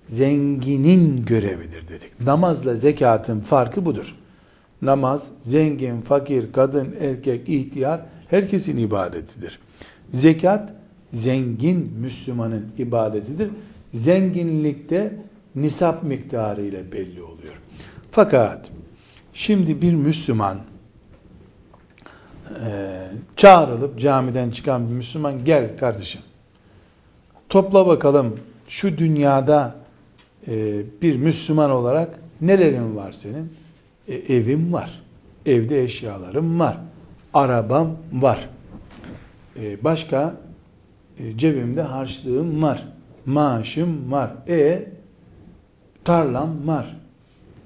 [0.08, 2.22] Zenginin görevidir dedik.
[2.22, 4.16] Namazla zekatın farkı budur.
[4.82, 9.60] Namaz zengin, fakir, kadın, erkek, ihtiyar herkesin ibadetidir.
[10.08, 10.74] Zekat
[11.12, 13.50] zengin Müslümanın ibadetidir.
[13.94, 15.14] Zenginlikte
[15.56, 17.54] nisap miktarı ile belli oluyor.
[18.12, 18.70] Fakat
[19.34, 20.58] şimdi bir Müslüman
[22.66, 26.22] e, çağrılıp camiden çıkan bir Müslüman gel kardeşim
[27.50, 29.76] topla bakalım şu dünyada
[30.48, 33.54] e, bir Müslüman olarak nelerin var senin?
[34.08, 35.04] E, evim var.
[35.46, 36.78] Evde eşyalarım var.
[37.34, 38.50] Arabam var.
[39.60, 40.36] E, başka
[41.38, 42.84] cebimde harçlığım var.
[43.26, 44.32] Maaşım var.
[44.48, 44.90] E
[46.04, 46.98] tarlam var.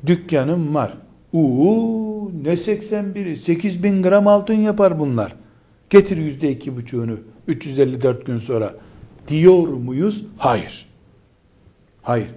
[0.06, 0.94] Dükkanım var.
[1.34, 5.36] Uuu ne 81'i 8 bin gram altın yapar bunlar.
[5.90, 8.74] Getir yüzde iki buçuğunu 354 gün sonra
[9.28, 10.26] diyor muyuz?
[10.38, 10.86] Hayır.
[12.02, 12.28] Hayır.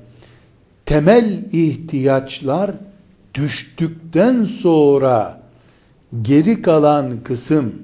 [0.87, 2.71] Temel ihtiyaçlar
[3.35, 5.43] düştükten sonra
[6.23, 7.75] geri kalan kısım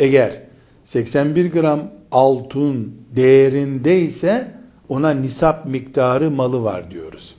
[0.00, 0.40] eğer
[0.84, 1.80] 81 gram
[2.12, 4.54] altın değerindeyse
[4.88, 7.34] ona nisap miktarı malı var diyoruz.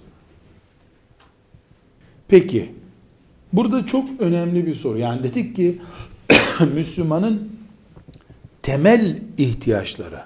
[2.28, 2.72] Peki
[3.54, 4.98] burada çok önemli bir soru.
[4.98, 5.82] Yani dedik ki
[6.74, 7.50] Müslümanın
[8.62, 10.20] temel ihtiyaçları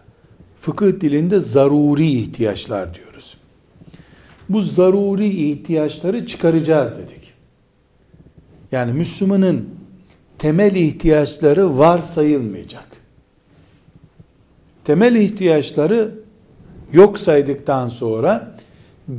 [0.62, 3.38] fıkıh dilinde zaruri ihtiyaçlar diyoruz.
[4.50, 7.34] Bu zaruri ihtiyaçları çıkaracağız dedik.
[8.72, 9.70] Yani Müslümanın
[10.38, 12.88] temel ihtiyaçları var sayılmayacak.
[14.88, 16.12] Temel ihtiyaçları
[16.94, 18.52] yok saydıktan sonra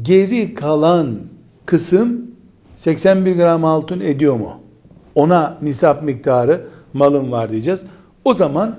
[0.03, 1.19] geri kalan
[1.67, 2.31] kısım
[2.77, 4.61] 81 gram altın ediyor mu?
[5.15, 7.85] Ona nisap miktarı malın var diyeceğiz.
[8.25, 8.79] O zaman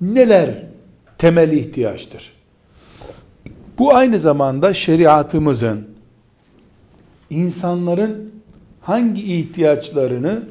[0.00, 0.64] neler
[1.18, 2.32] temel ihtiyaçtır?
[3.78, 5.88] Bu aynı zamanda şeriatımızın
[7.30, 8.32] insanların
[8.80, 10.42] hangi ihtiyaçlarını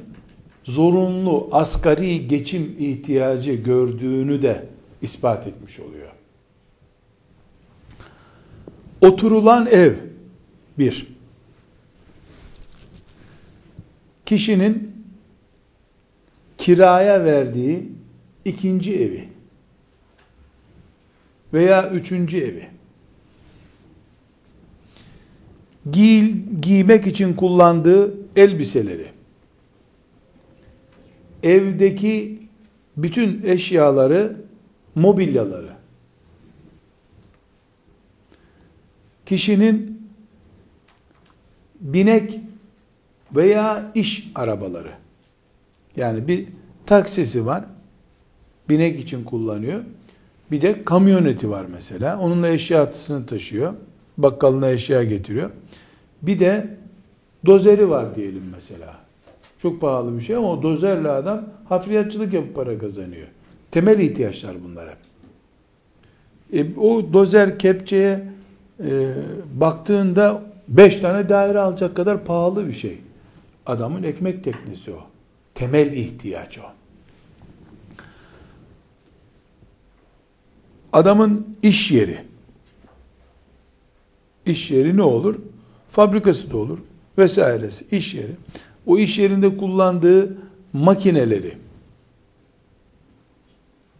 [0.63, 4.70] zorunlu asgari geçim ihtiyacı gördüğünü de
[5.01, 6.07] ispat etmiş oluyor.
[9.01, 9.93] Oturulan ev
[10.79, 11.07] bir.
[14.25, 14.91] Kişinin
[16.57, 17.89] kiraya verdiği
[18.45, 19.29] ikinci evi
[21.53, 22.67] veya üçüncü evi
[25.91, 29.07] giy, giymek için kullandığı elbiseleri
[31.43, 32.39] evdeki
[32.97, 34.35] bütün eşyaları
[34.95, 35.73] mobilyaları
[39.25, 40.07] kişinin
[41.79, 42.39] binek
[43.35, 44.91] veya iş arabaları
[45.95, 46.47] yani bir
[46.85, 47.63] taksisi var
[48.69, 49.83] binek için kullanıyor
[50.51, 52.19] bir de kamyoneti var mesela.
[52.19, 53.73] Onunla eşyasını taşıyor.
[54.17, 55.49] Bakkalına eşya getiriyor.
[56.21, 56.77] Bir de
[57.45, 58.97] dozeri var diyelim mesela.
[59.61, 63.27] Çok pahalı bir şey ama o dozerle adam hafriyatçılık yapıp para kazanıyor.
[63.71, 64.97] Temel ihtiyaçlar bunlar hep.
[66.53, 68.27] E, o dozer kepçeye
[68.83, 69.13] e,
[69.53, 72.97] baktığında beş tane daire alacak kadar pahalı bir şey.
[73.65, 74.99] Adamın ekmek teknesi o.
[75.55, 76.61] Temel ihtiyaç o.
[80.93, 82.17] Adamın iş yeri.
[84.45, 85.35] İş yeri ne olur?
[85.89, 86.79] Fabrikası da olur.
[87.17, 87.95] Vesairesi.
[87.95, 88.31] iş yeri.
[88.85, 90.37] O iş yerinde kullandığı
[90.73, 91.57] makineleri,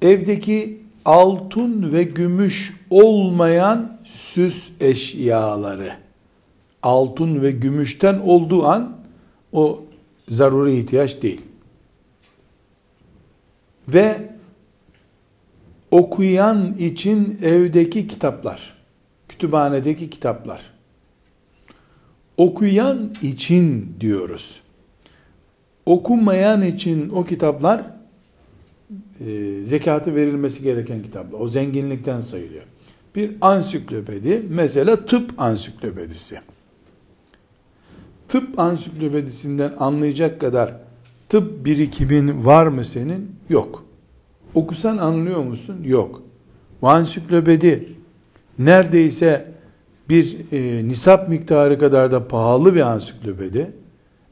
[0.02, 5.92] evdeki altın ve gümüş olmayan süs eşyaları,
[6.84, 8.98] altın ve gümüşten olduğu an
[9.54, 9.84] o
[10.30, 11.42] zaruri ihtiyaç değil.
[13.88, 14.30] Ve
[15.92, 18.74] okuyan için evdeki kitaplar,
[19.30, 20.62] kütüphanedeki kitaplar.
[22.38, 24.62] Okuyan için diyoruz.
[25.86, 27.84] Okumayan için o kitaplar
[29.28, 31.40] e, zekatı verilmesi gereken kitaplar.
[31.40, 32.64] O zenginlikten sayılıyor.
[33.16, 36.40] Bir ansiklopedi, mesela tıp ansiklopedisi.
[38.28, 40.74] tıp ansiklopedisinden anlayacak kadar
[41.30, 43.36] tıp birikimin var mı senin?
[43.50, 43.86] Yok.
[44.56, 45.78] Okusan anlıyor musun?
[45.84, 46.24] Yok.
[46.82, 47.90] Bu ansiklopedi
[48.60, 49.52] neredeyse
[50.10, 53.72] bir e, nisap miktarı kadar da pahalı bir ansiklopedi.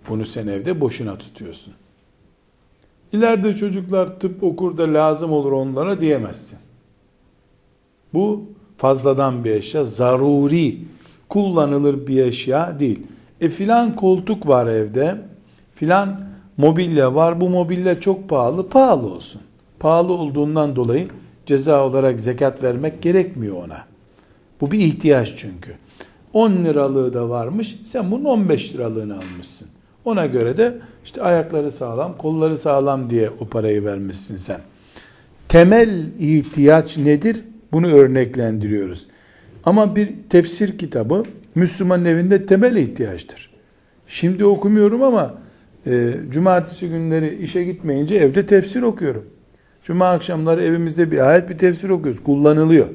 [0.10, 1.74] Bunu sen evde boşuna tutuyorsun.
[3.14, 6.60] İleride çocuklar tıp okur da lazım olur onlara diyemezsin.
[8.14, 8.44] Bu
[8.78, 10.78] fazladan bir eşya, zaruri,
[11.30, 13.00] kullanılır bir eşya değil.
[13.42, 15.22] E filan koltuk var evde,
[15.76, 16.22] filan
[16.58, 19.42] mobilya var, bu mobilya çok pahalı, pahalı olsun.
[19.80, 21.08] Pahalı olduğundan dolayı
[21.46, 23.86] ceza olarak zekat vermek gerekmiyor ona.
[24.62, 25.76] Bu bir ihtiyaç çünkü.
[26.34, 29.68] 10 liralığı da varmış, sen bunun 15 liralığını almışsın.
[30.06, 30.78] Ona göre de
[31.10, 34.60] işte ayakları sağlam, kolları sağlam diye o parayı vermişsin sen.
[35.48, 37.44] Temel ihtiyaç nedir?
[37.72, 39.08] Bunu örneklendiriyoruz.
[39.64, 41.24] Ama bir tefsir kitabı
[41.56, 43.50] Müslümanın evinde temel ihtiyaçtır.
[44.08, 45.34] Şimdi okumuyorum ama
[45.88, 49.26] e, cumartesi günleri işe gitmeyince evde tefsir okuyorum.
[49.84, 52.24] Cuma akşamları evimizde bir ayet bir tefsir okuyoruz.
[52.24, 52.88] Kullanılıyor.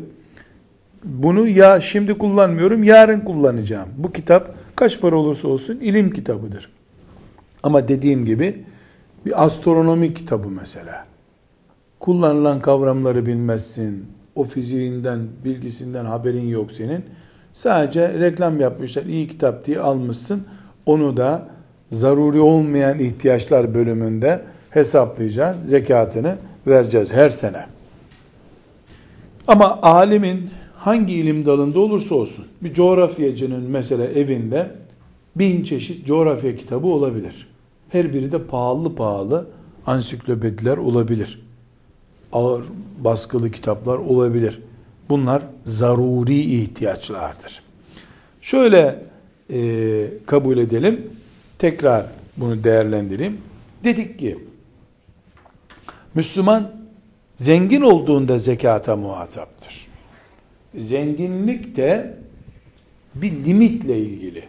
[1.05, 3.89] Bunu ya şimdi kullanmıyorum, yarın kullanacağım.
[3.97, 6.71] Bu kitap kaç para olursa olsun ilim kitabıdır.
[7.65, 8.65] Ama dediğim gibi
[9.27, 11.07] bir astronomi kitabı mesela.
[12.01, 14.07] Kullanılan kavramları bilmezsin.
[14.35, 17.05] O fiziğinden, bilgisinden haberin yok senin.
[17.53, 20.45] Sadece reklam yapmışlar, iyi kitap diye almışsın.
[20.87, 21.49] Onu da
[21.91, 25.69] zaruri olmayan ihtiyaçlar bölümünde hesaplayacağız.
[25.69, 26.37] Zekatını
[26.67, 27.67] vereceğiz her sene.
[29.49, 34.71] Ama alimin hangi ilim dalında olursa olsun, bir coğrafyacının mesela evinde
[35.37, 37.54] bin çeşit coğrafya kitabı olabilir.
[37.95, 39.47] Her biri de pahalı pahalı
[39.86, 41.42] ansiklopediler olabilir.
[42.32, 42.64] Ağır
[42.99, 44.61] baskılı kitaplar olabilir.
[45.09, 47.62] Bunlar zaruri ihtiyaçlardır.
[48.40, 49.03] Şöyle
[49.53, 51.11] e, kabul edelim.
[51.59, 53.38] Tekrar bunu değerlendireyim.
[53.84, 54.38] Dedik ki
[56.14, 56.72] Müslüman
[57.36, 59.86] zengin olduğunda zekata muhataptır.
[60.74, 62.16] Zenginlik de
[63.14, 64.45] bir limitle ilgili.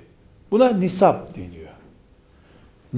[0.52, 1.65] Buna nisap deniyor.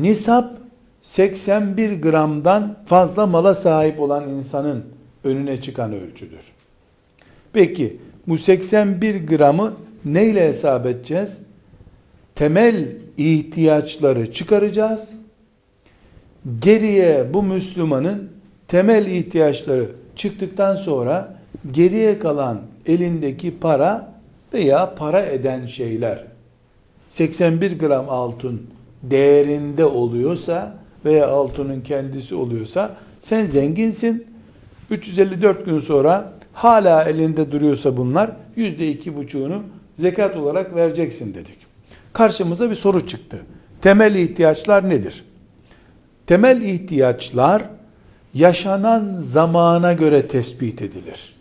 [0.02, 0.58] Nisap
[1.02, 4.86] 81 gramdan fazla mala sahip olan insanın
[5.24, 6.52] önüne çıkan ölçüdür.
[7.54, 9.74] Peki bu 81 gramı
[10.06, 11.42] neyle hesap edeceğiz?
[12.36, 12.88] Temel
[13.18, 15.10] ihtiyaçları çıkaracağız.
[16.62, 18.30] Geriye bu Müslümanın
[18.68, 21.36] temel ihtiyaçları çıktıktan sonra
[21.72, 24.14] geriye kalan elindeki para
[24.54, 26.24] veya para eden şeyler
[27.10, 30.76] 81 gram altın değerinde oluyorsa
[31.06, 34.28] veya altının kendisi oluyorsa sen zenginsin.
[34.90, 39.64] 354 gün sonra hala elinde duruyorsa bunlar yüzde iki buçuğunu
[39.96, 41.58] zekat olarak vereceksin dedik.
[42.14, 43.40] Karşımıza bir soru çıktı.
[43.82, 45.24] Temel ihtiyaçlar nedir?
[46.28, 47.64] Temel ihtiyaçlar
[48.34, 51.34] yaşanan zamana göre tespit edilir.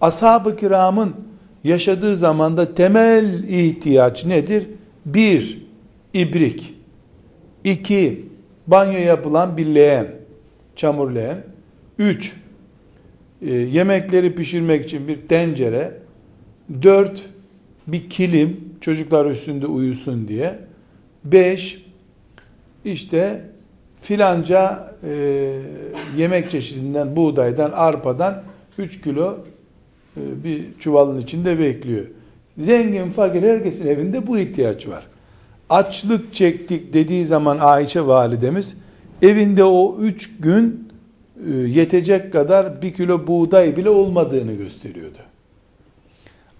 [0.00, 1.14] Ashab-ı kiramın
[1.64, 4.66] yaşadığı zamanda temel ihtiyaç nedir?
[5.14, 5.66] Bir,
[6.14, 6.74] ibrik.
[7.64, 8.26] iki
[8.66, 10.06] banyo yapılan bir leğen,
[10.76, 11.44] çamur leğen.
[11.98, 12.36] Üç,
[13.42, 15.94] e, yemekleri pişirmek için bir tencere.
[16.82, 17.28] Dört,
[17.86, 20.58] bir kilim, çocuklar üstünde uyusun diye.
[21.24, 21.84] Beş,
[22.84, 23.44] işte
[24.00, 25.52] filanca e,
[26.16, 28.42] yemek çeşidinden, buğdaydan, arpadan
[28.78, 29.38] 3 kilo
[30.16, 32.04] e, bir çuvalın içinde bekliyor.
[32.58, 35.06] Zengin, fakir herkesin evinde bu ihtiyaç var.
[35.70, 38.76] Açlık çektik dediği zaman Ayşe validemiz
[39.22, 40.88] evinde o üç gün
[41.46, 45.18] e, yetecek kadar bir kilo buğday bile olmadığını gösteriyordu.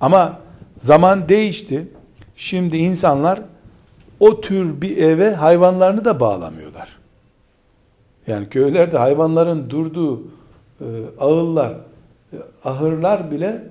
[0.01, 0.39] Ama
[0.77, 1.89] zaman değişti.
[2.37, 3.43] Şimdi insanlar
[4.21, 6.89] o tür bir eve hayvanlarını da bağlamıyorlar.
[8.27, 10.23] Yani köylerde hayvanların durduğu
[10.81, 10.87] e,
[11.21, 11.71] ağıllar,
[12.33, 13.63] e, ahırlar bile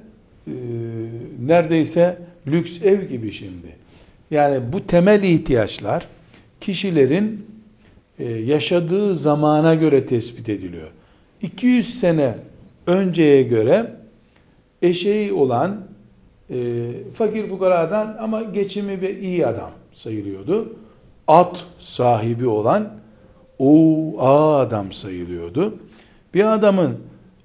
[0.47, 0.51] e,
[1.45, 2.17] neredeyse
[2.47, 3.75] lüks ev gibi şimdi.
[4.31, 6.07] Yani bu temel ihtiyaçlar
[6.61, 7.45] kişilerin
[8.19, 10.87] e, yaşadığı zamana göre tespit ediliyor.
[11.41, 12.35] 200 sene
[12.87, 13.91] önceye göre
[14.81, 15.81] eşeği olan
[16.49, 16.55] e,
[17.13, 20.75] fakir fukaradan ama geçimi bir iyi adam sayılıyordu.
[21.27, 22.93] At sahibi olan
[23.59, 25.79] o adam sayılıyordu.
[26.33, 26.97] Bir adamın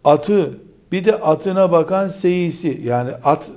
[0.05, 0.59] atı
[0.93, 3.51] bir de atına bakan seyisi yani at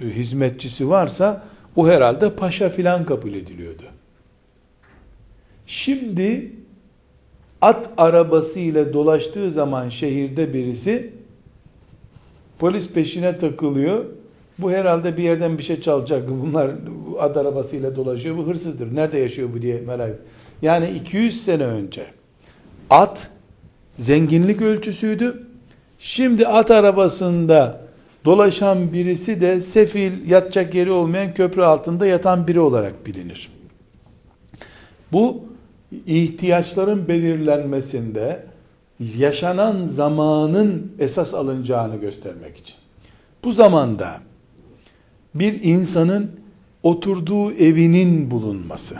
[0.00, 1.42] hizmetçisi varsa
[1.76, 3.82] o herhalde paşa filan kabul ediliyordu.
[5.66, 6.52] Şimdi
[7.60, 11.12] at arabası ile dolaştığı zaman şehirde birisi
[12.58, 14.04] polis peşine takılıyor.
[14.58, 16.28] Bu herhalde bir yerden bir şey çalacak.
[16.28, 16.70] Bunlar
[17.18, 18.36] ad arabasıyla dolaşıyor.
[18.36, 18.94] Bu hırsızdır.
[18.94, 20.18] Nerede yaşıyor bu diye merak
[20.62, 22.06] Yani 200 sene önce
[22.90, 23.28] at
[23.96, 25.45] zenginlik ölçüsüydü.
[25.98, 27.80] Şimdi at arabasında
[28.24, 33.48] dolaşan birisi de sefil yatacak yeri olmayan köprü altında yatan biri olarak bilinir.
[35.12, 35.44] Bu
[36.06, 38.46] ihtiyaçların belirlenmesinde
[39.00, 42.76] yaşanan zamanın esas alınacağını göstermek için.
[43.44, 44.20] Bu zamanda
[45.34, 46.30] bir insanın
[46.82, 48.96] oturduğu evinin bulunması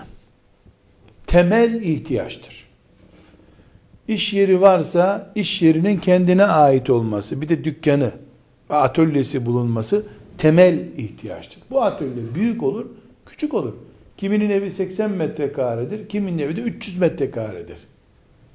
[1.27, 2.66] temel ihtiyaçtır.
[4.09, 8.11] İş yeri varsa iş yerinin kendine ait olması, bir de dükkanı,
[8.71, 10.07] atölyesi bulunması
[10.39, 11.63] temel ihtiyaçtır.
[11.71, 12.87] Bu atölye büyük olur,
[13.27, 13.73] küçük olur.
[14.17, 17.77] Kiminin evi 80 metrekaredir, kiminin evi de 300 metrekaredir.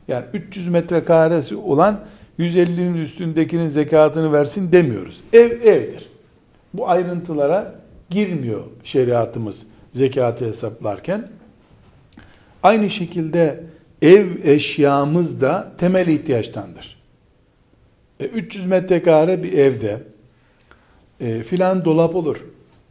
[0.08, 2.00] Yani 300 metrekaresi olan
[2.40, 5.22] 150'nin üstündekinin zekatını versin demiyoruz.
[5.34, 6.10] Ev evdir.
[6.74, 7.76] Bu ayrıntılara
[8.10, 11.28] girmiyor şeriatımız zekatı hesaplarken.
[12.64, 13.64] Aynı şekilde
[14.02, 17.02] ev eşyamız da temel ihtiyaçtandır.
[18.20, 20.04] E, 300 metrekare bir evde
[21.20, 22.38] e, filan dolap olur,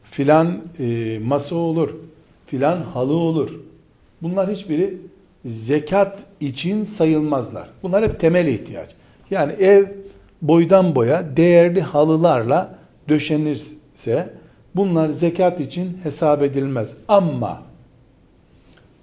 [0.04, 1.90] filan e, masa olur,
[2.46, 3.60] filan halı olur.
[4.22, 4.96] Bunlar hiçbiri
[5.44, 7.68] zekat için sayılmazlar.
[7.82, 8.90] Bunlar hep temel ihtiyaç.
[9.30, 9.84] Yani ev
[10.42, 14.34] boydan boya değerli halılarla döşenirse
[14.76, 16.96] bunlar zekat için hesap edilmez.
[17.08, 17.69] Ama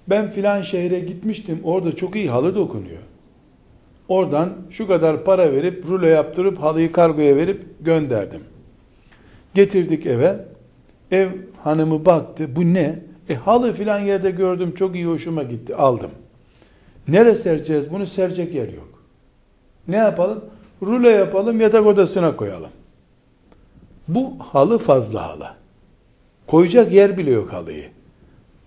[0.09, 3.01] ben filan şehre gitmiştim orada çok iyi halı dokunuyor.
[4.07, 8.41] Oradan şu kadar para verip rulo yaptırıp halıyı kargoya verip gönderdim.
[9.53, 10.45] Getirdik eve.
[11.11, 11.29] Ev
[11.63, 12.55] hanımı baktı.
[12.55, 12.99] Bu ne?
[13.29, 15.75] E halı filan yerde gördüm çok iyi hoşuma gitti.
[15.75, 16.11] Aldım.
[17.07, 17.91] Nere sereceğiz?
[17.91, 19.03] Bunu serecek yer yok.
[19.87, 20.45] Ne yapalım?
[20.83, 22.69] Rulo yapalım yatak odasına koyalım.
[24.07, 25.47] Bu halı fazla halı.
[26.47, 27.85] Koyacak yer bile yok halıyı.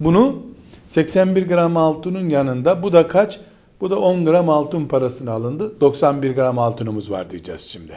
[0.00, 0.42] Bunu
[0.90, 3.38] 81 gram altının yanında bu da kaç?
[3.80, 5.80] Bu da 10 gram altın parasını alındı.
[5.80, 7.92] 91 gram altınımız var diyeceğiz şimdi.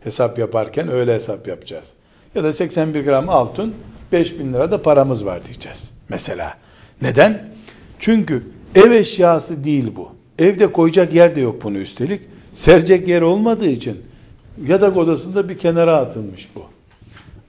[0.00, 1.92] Hesap yaparken öyle hesap yapacağız.
[2.34, 3.74] Ya da 81 gram altın
[4.12, 5.90] 5000 lira da paramız var diyeceğiz.
[6.08, 6.54] Mesela.
[7.02, 7.48] Neden?
[7.98, 8.42] Çünkü
[8.74, 10.08] ev eşyası değil bu.
[10.38, 12.20] Evde koyacak yer de yok bunu üstelik.
[12.52, 14.02] Serecek yer olmadığı için
[14.66, 16.62] yatak odasında bir kenara atılmış bu.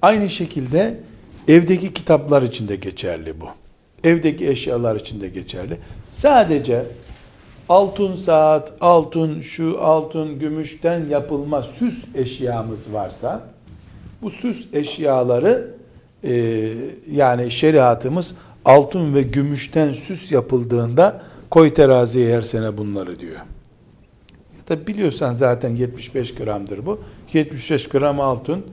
[0.02, 1.00] Aynı şekilde
[1.48, 3.62] evdeki kitaplar için de geçerli bu.
[4.04, 5.78] Evdeki eşyalar için de geçerli.
[6.12, 6.86] Sadece
[7.70, 13.41] altın saat, altın şu, altın gümüşten yapılma süs eşyamız varsa
[14.22, 15.72] bu süs eşyaları
[16.24, 16.64] e,
[17.12, 18.36] yani şeriatımız
[18.66, 23.39] altın ve gümüşten süs yapıldığında koy teraziye her sene bunları diyor.
[24.70, 26.99] Da biliyorsan zaten 75 gramdır bu.
[27.34, 28.66] 75 gram altın,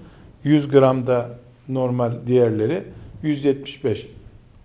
[0.45, 1.29] 100 gram da
[1.69, 2.85] normal diğerleri,
[3.23, 4.07] 175.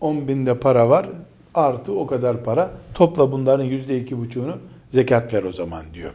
[0.01, 1.09] 10 binde para var,
[1.53, 2.71] artı o kadar para.
[2.93, 4.57] Topla bunların yüzde iki buçuğunu
[4.89, 6.11] zekat ver o zaman diyor.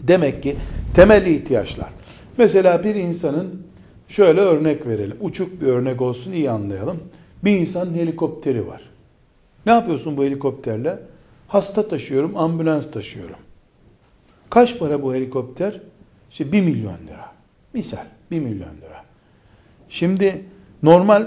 [0.00, 0.56] Demek ki
[0.94, 1.88] temel ihtiyaçlar.
[2.38, 3.62] Mesela bir insanın
[4.08, 5.16] şöyle örnek verelim.
[5.20, 6.98] Uçuk bir örnek olsun iyi anlayalım.
[7.44, 8.82] Bir insanın helikopteri var.
[9.66, 10.98] Ne yapıyorsun bu helikopterle?
[11.48, 13.36] Hasta taşıyorum, ambulans taşıyorum.
[14.50, 15.80] Kaç para bu helikopter?
[16.30, 17.32] İşte 1 milyon lira.
[17.72, 19.04] Misal 1 milyon lira.
[19.88, 20.44] Şimdi
[20.82, 21.26] normal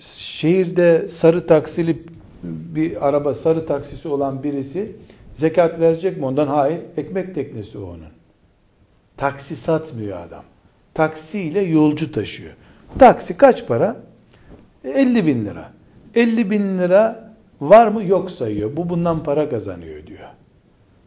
[0.00, 2.02] şehirde sarı taksili
[2.42, 4.92] bir araba sarı taksisi olan birisi
[5.32, 6.46] zekat verecek mi ondan?
[6.46, 6.80] Hayır.
[6.96, 8.12] Ekmek teknesi o onun.
[9.16, 10.44] Taksi satmıyor adam.
[10.94, 12.52] Taksiyle yolcu taşıyor.
[12.98, 13.96] Taksi kaç para?
[14.84, 15.72] 50 bin lira.
[16.14, 18.04] 50 bin lira var mı?
[18.04, 18.76] Yok sayıyor.
[18.76, 20.28] Bu bundan para kazanıyor diyor.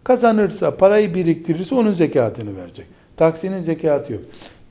[0.03, 2.85] Kazanırsa, parayı biriktirirse onun zekatını verecek.
[3.17, 4.21] Taksinin zekatı yok.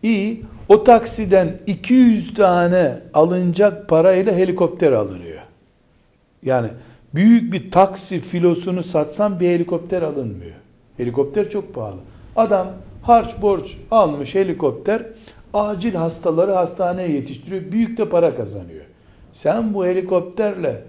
[0.03, 5.43] İyi, o taksiden 200 tane alınacak parayla helikopter alınıyor.
[6.43, 6.69] Yani
[7.15, 10.55] büyük bir taksi filosunu satsan bir helikopter alınmıyor.
[10.97, 12.01] Helikopter çok pahalı.
[12.37, 12.69] Adam
[13.03, 15.03] harç borç almış helikopter
[15.55, 17.73] acil hastaları hastaneye yetiştiriyor.
[17.73, 18.85] Büyük de para kazanıyor.
[19.33, 20.83] Sen bu helikopterle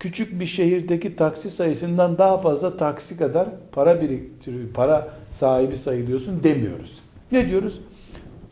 [0.00, 6.98] küçük bir şehirdeki taksi sayısından daha fazla taksi kadar para biriktiriyor, para sahibi sayılıyorsun demiyoruz.
[7.32, 7.80] Ne diyoruz?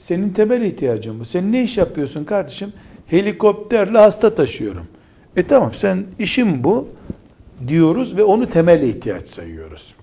[0.03, 1.25] Senin temel ihtiyacın bu.
[1.25, 2.73] Sen ne iş yapıyorsun kardeşim?
[3.07, 4.87] Helikopterle hasta taşıyorum.
[5.37, 6.89] E tamam sen işin bu
[7.69, 9.95] diyoruz ve onu temel ihtiyaç sayıyoruz.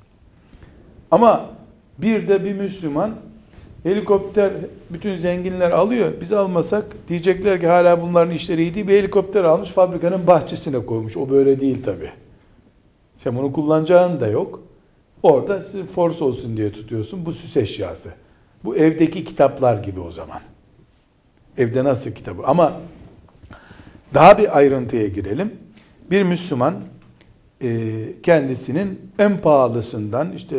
[1.12, 1.50] Ama
[1.98, 3.12] bir de bir Müslüman
[3.84, 4.52] helikopter
[4.90, 6.12] bütün zenginler alıyor.
[6.22, 8.88] Biz almasak diyecekler ki hala bunların işleri iyi değil.
[8.88, 11.18] Bir helikopter almış fabrikanın bahçesine koymuş.
[11.18, 12.10] O böyle değil tabi.
[13.18, 14.62] Sen bunu kullanacağın da yok.
[15.24, 15.62] Orada
[15.96, 17.26] force olsun diye tutuyorsun.
[17.26, 18.10] Bu süs eşyası.
[18.64, 20.40] Bu evdeki kitaplar gibi o zaman.
[21.58, 22.44] Evde nasıl kitabı?
[22.46, 22.82] Ama
[24.14, 25.54] daha bir ayrıntıya girelim.
[26.12, 26.76] Bir Müslüman
[27.64, 27.90] e,
[28.24, 30.58] kendisinin en pahalısından işte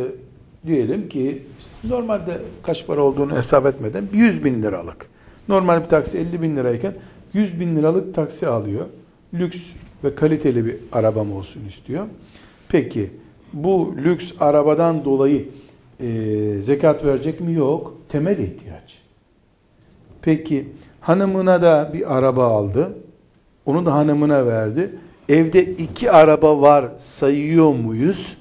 [0.67, 1.43] diyelim ki
[1.85, 5.07] normalde kaç para olduğunu hesap etmeden 100 bin liralık.
[5.49, 6.95] Normal bir taksi 50 bin lirayken
[7.33, 8.87] 100 bin liralık taksi alıyor.
[9.35, 9.59] Lüks
[10.05, 12.07] ve kaliteli bir arabam olsun istiyor.
[12.69, 13.11] Peki
[13.53, 15.49] bu lüks arabadan dolayı
[16.01, 17.53] e, zekat verecek mi?
[17.55, 17.97] Yok.
[18.09, 18.99] Temel ihtiyaç.
[20.23, 20.69] Peki
[21.01, 22.95] hanımına da bir araba aldı.
[23.67, 24.95] Onu da hanımına verdi.
[25.29, 28.37] Evde iki araba var sayıyor muyuz?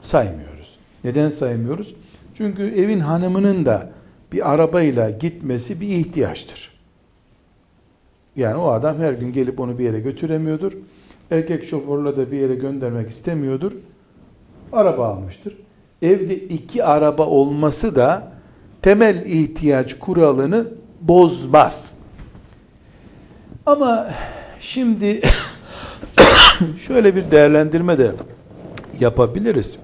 [0.00, 0.78] Saymıyoruz.
[1.04, 1.94] Neden saymıyoruz?
[2.34, 3.90] Çünkü evin hanımının da
[4.32, 6.74] bir arabayla gitmesi bir ihtiyaçtır.
[8.36, 10.72] Yani o adam her gün gelip onu bir yere götüremiyordur.
[11.30, 13.72] Erkek şoförle de bir yere göndermek istemiyordur.
[14.72, 15.56] Araba almıştır.
[16.02, 18.32] Evde iki araba olması da
[18.82, 20.66] temel ihtiyaç kuralını
[21.00, 21.92] bozmaz.
[23.66, 24.10] Ama
[24.60, 25.20] şimdi
[26.86, 28.12] şöyle bir değerlendirme de
[29.00, 29.78] yapabiliriz.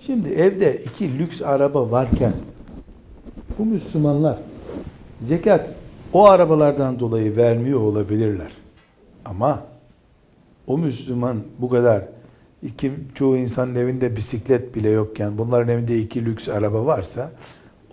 [0.00, 2.32] Şimdi evde iki lüks araba varken
[3.58, 4.38] bu Müslümanlar
[5.20, 5.70] zekat
[6.12, 8.52] o arabalardan dolayı vermiyor olabilirler.
[9.24, 9.62] Ama
[10.66, 12.02] o Müslüman bu kadar
[12.64, 17.30] iki, çoğu insanın evinde bisiklet bile yokken bunların evinde iki lüks araba varsa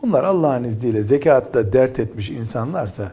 [0.04, 3.12] onlar Allah'ın izniyle zekatta dert etmiş insanlarsa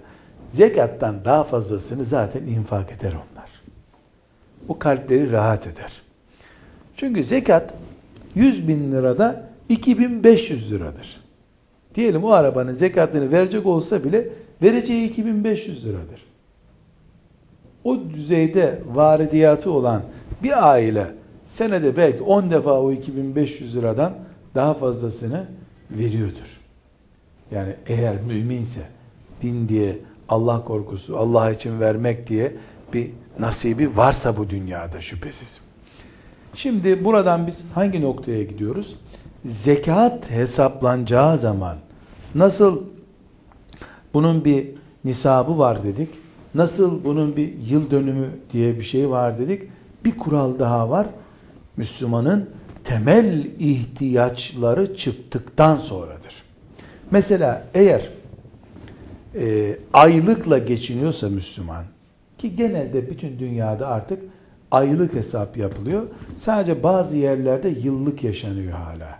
[0.48, 3.48] zekattan daha fazlasını zaten infak eder onlar.
[4.68, 6.02] Bu kalpleri rahat eder.
[6.96, 7.74] Çünkü zekat
[8.34, 11.20] 100 bin lirada 2500 liradır.
[11.94, 14.28] Diyelim o arabanın zekatını verecek olsa bile
[14.62, 16.24] vereceği 2500 liradır.
[17.84, 20.02] O düzeyde varidiyatı olan
[20.42, 21.06] bir aile
[21.48, 24.14] senede belki 10 defa o 2500 liradan
[24.54, 25.46] daha fazlasını
[25.90, 26.60] veriyordur.
[27.50, 28.80] Yani eğer müminse
[29.42, 32.52] din diye Allah korkusu, Allah için vermek diye
[32.92, 35.60] bir nasibi varsa bu dünyada şüphesiz.
[36.54, 38.96] Şimdi buradan biz hangi noktaya gidiyoruz?
[39.44, 41.76] Zekat hesaplanacağı zaman
[42.34, 42.82] nasıl
[44.14, 44.68] bunun bir
[45.04, 46.08] nisabı var dedik.
[46.54, 49.62] Nasıl bunun bir yıl dönümü diye bir şey var dedik.
[50.04, 51.06] Bir kural daha var.
[51.78, 52.50] Müslümanın
[52.84, 56.42] temel ihtiyaçları çıktıktan sonradır.
[57.10, 58.08] Mesela eğer
[59.34, 61.84] e, aylıkla geçiniyorsa Müslüman
[62.38, 64.22] ki genelde bütün dünyada artık
[64.70, 66.02] aylık hesap yapılıyor.
[66.36, 69.18] Sadece bazı yerlerde yıllık yaşanıyor hala.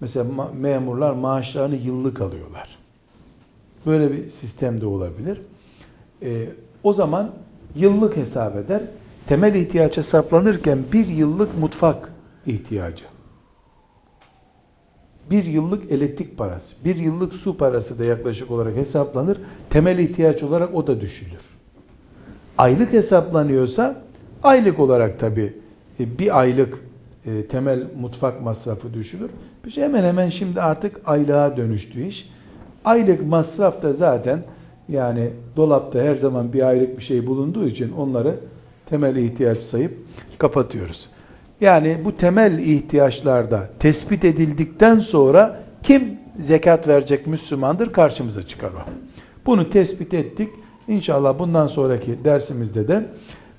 [0.00, 0.24] Mesela
[0.60, 2.68] memurlar maaşlarını yıllık alıyorlar.
[3.86, 5.40] Böyle bir sistem de olabilir.
[6.22, 6.46] E,
[6.82, 7.30] o zaman
[7.76, 8.82] yıllık hesap eder.
[9.28, 12.12] Temel ihtiyaç hesaplanırken bir yıllık mutfak
[12.46, 13.04] ihtiyacı.
[15.30, 19.38] Bir yıllık elektrik parası, bir yıllık su parası da yaklaşık olarak hesaplanır.
[19.70, 21.40] Temel ihtiyaç olarak o da düşülür.
[22.58, 24.02] Aylık hesaplanıyorsa
[24.42, 25.56] aylık olarak tabi
[26.00, 26.78] e, bir aylık
[27.26, 29.30] e, temel mutfak masrafı düşülür.
[29.64, 32.30] Bir hemen hemen şimdi artık aylığa dönüştü iş.
[32.84, 34.42] Aylık masraf da zaten
[34.88, 38.40] yani dolapta her zaman bir aylık bir şey bulunduğu için onları
[38.90, 39.92] temel ihtiyaç sayıp
[40.38, 41.08] kapatıyoruz.
[41.60, 48.90] Yani bu temel ihtiyaçlarda tespit edildikten sonra kim zekat verecek Müslümandır karşımıza çıkar o.
[49.46, 50.48] Bunu tespit ettik.
[50.88, 53.06] İnşallah bundan sonraki dersimizde de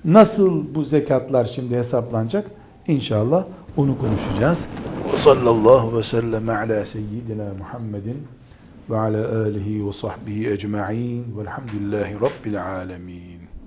[0.04, 2.50] nasıl bu zekatlar şimdi hesaplanacak
[2.90, 3.44] İnşallah
[3.76, 4.66] onu konuşacağız.
[5.16, 8.26] Sallallahu ve sellem ala seyyidina Muhammedin
[8.90, 13.39] ve ala alihi ve sahbihi ecma'in velhamdülillahi rabbil alemin.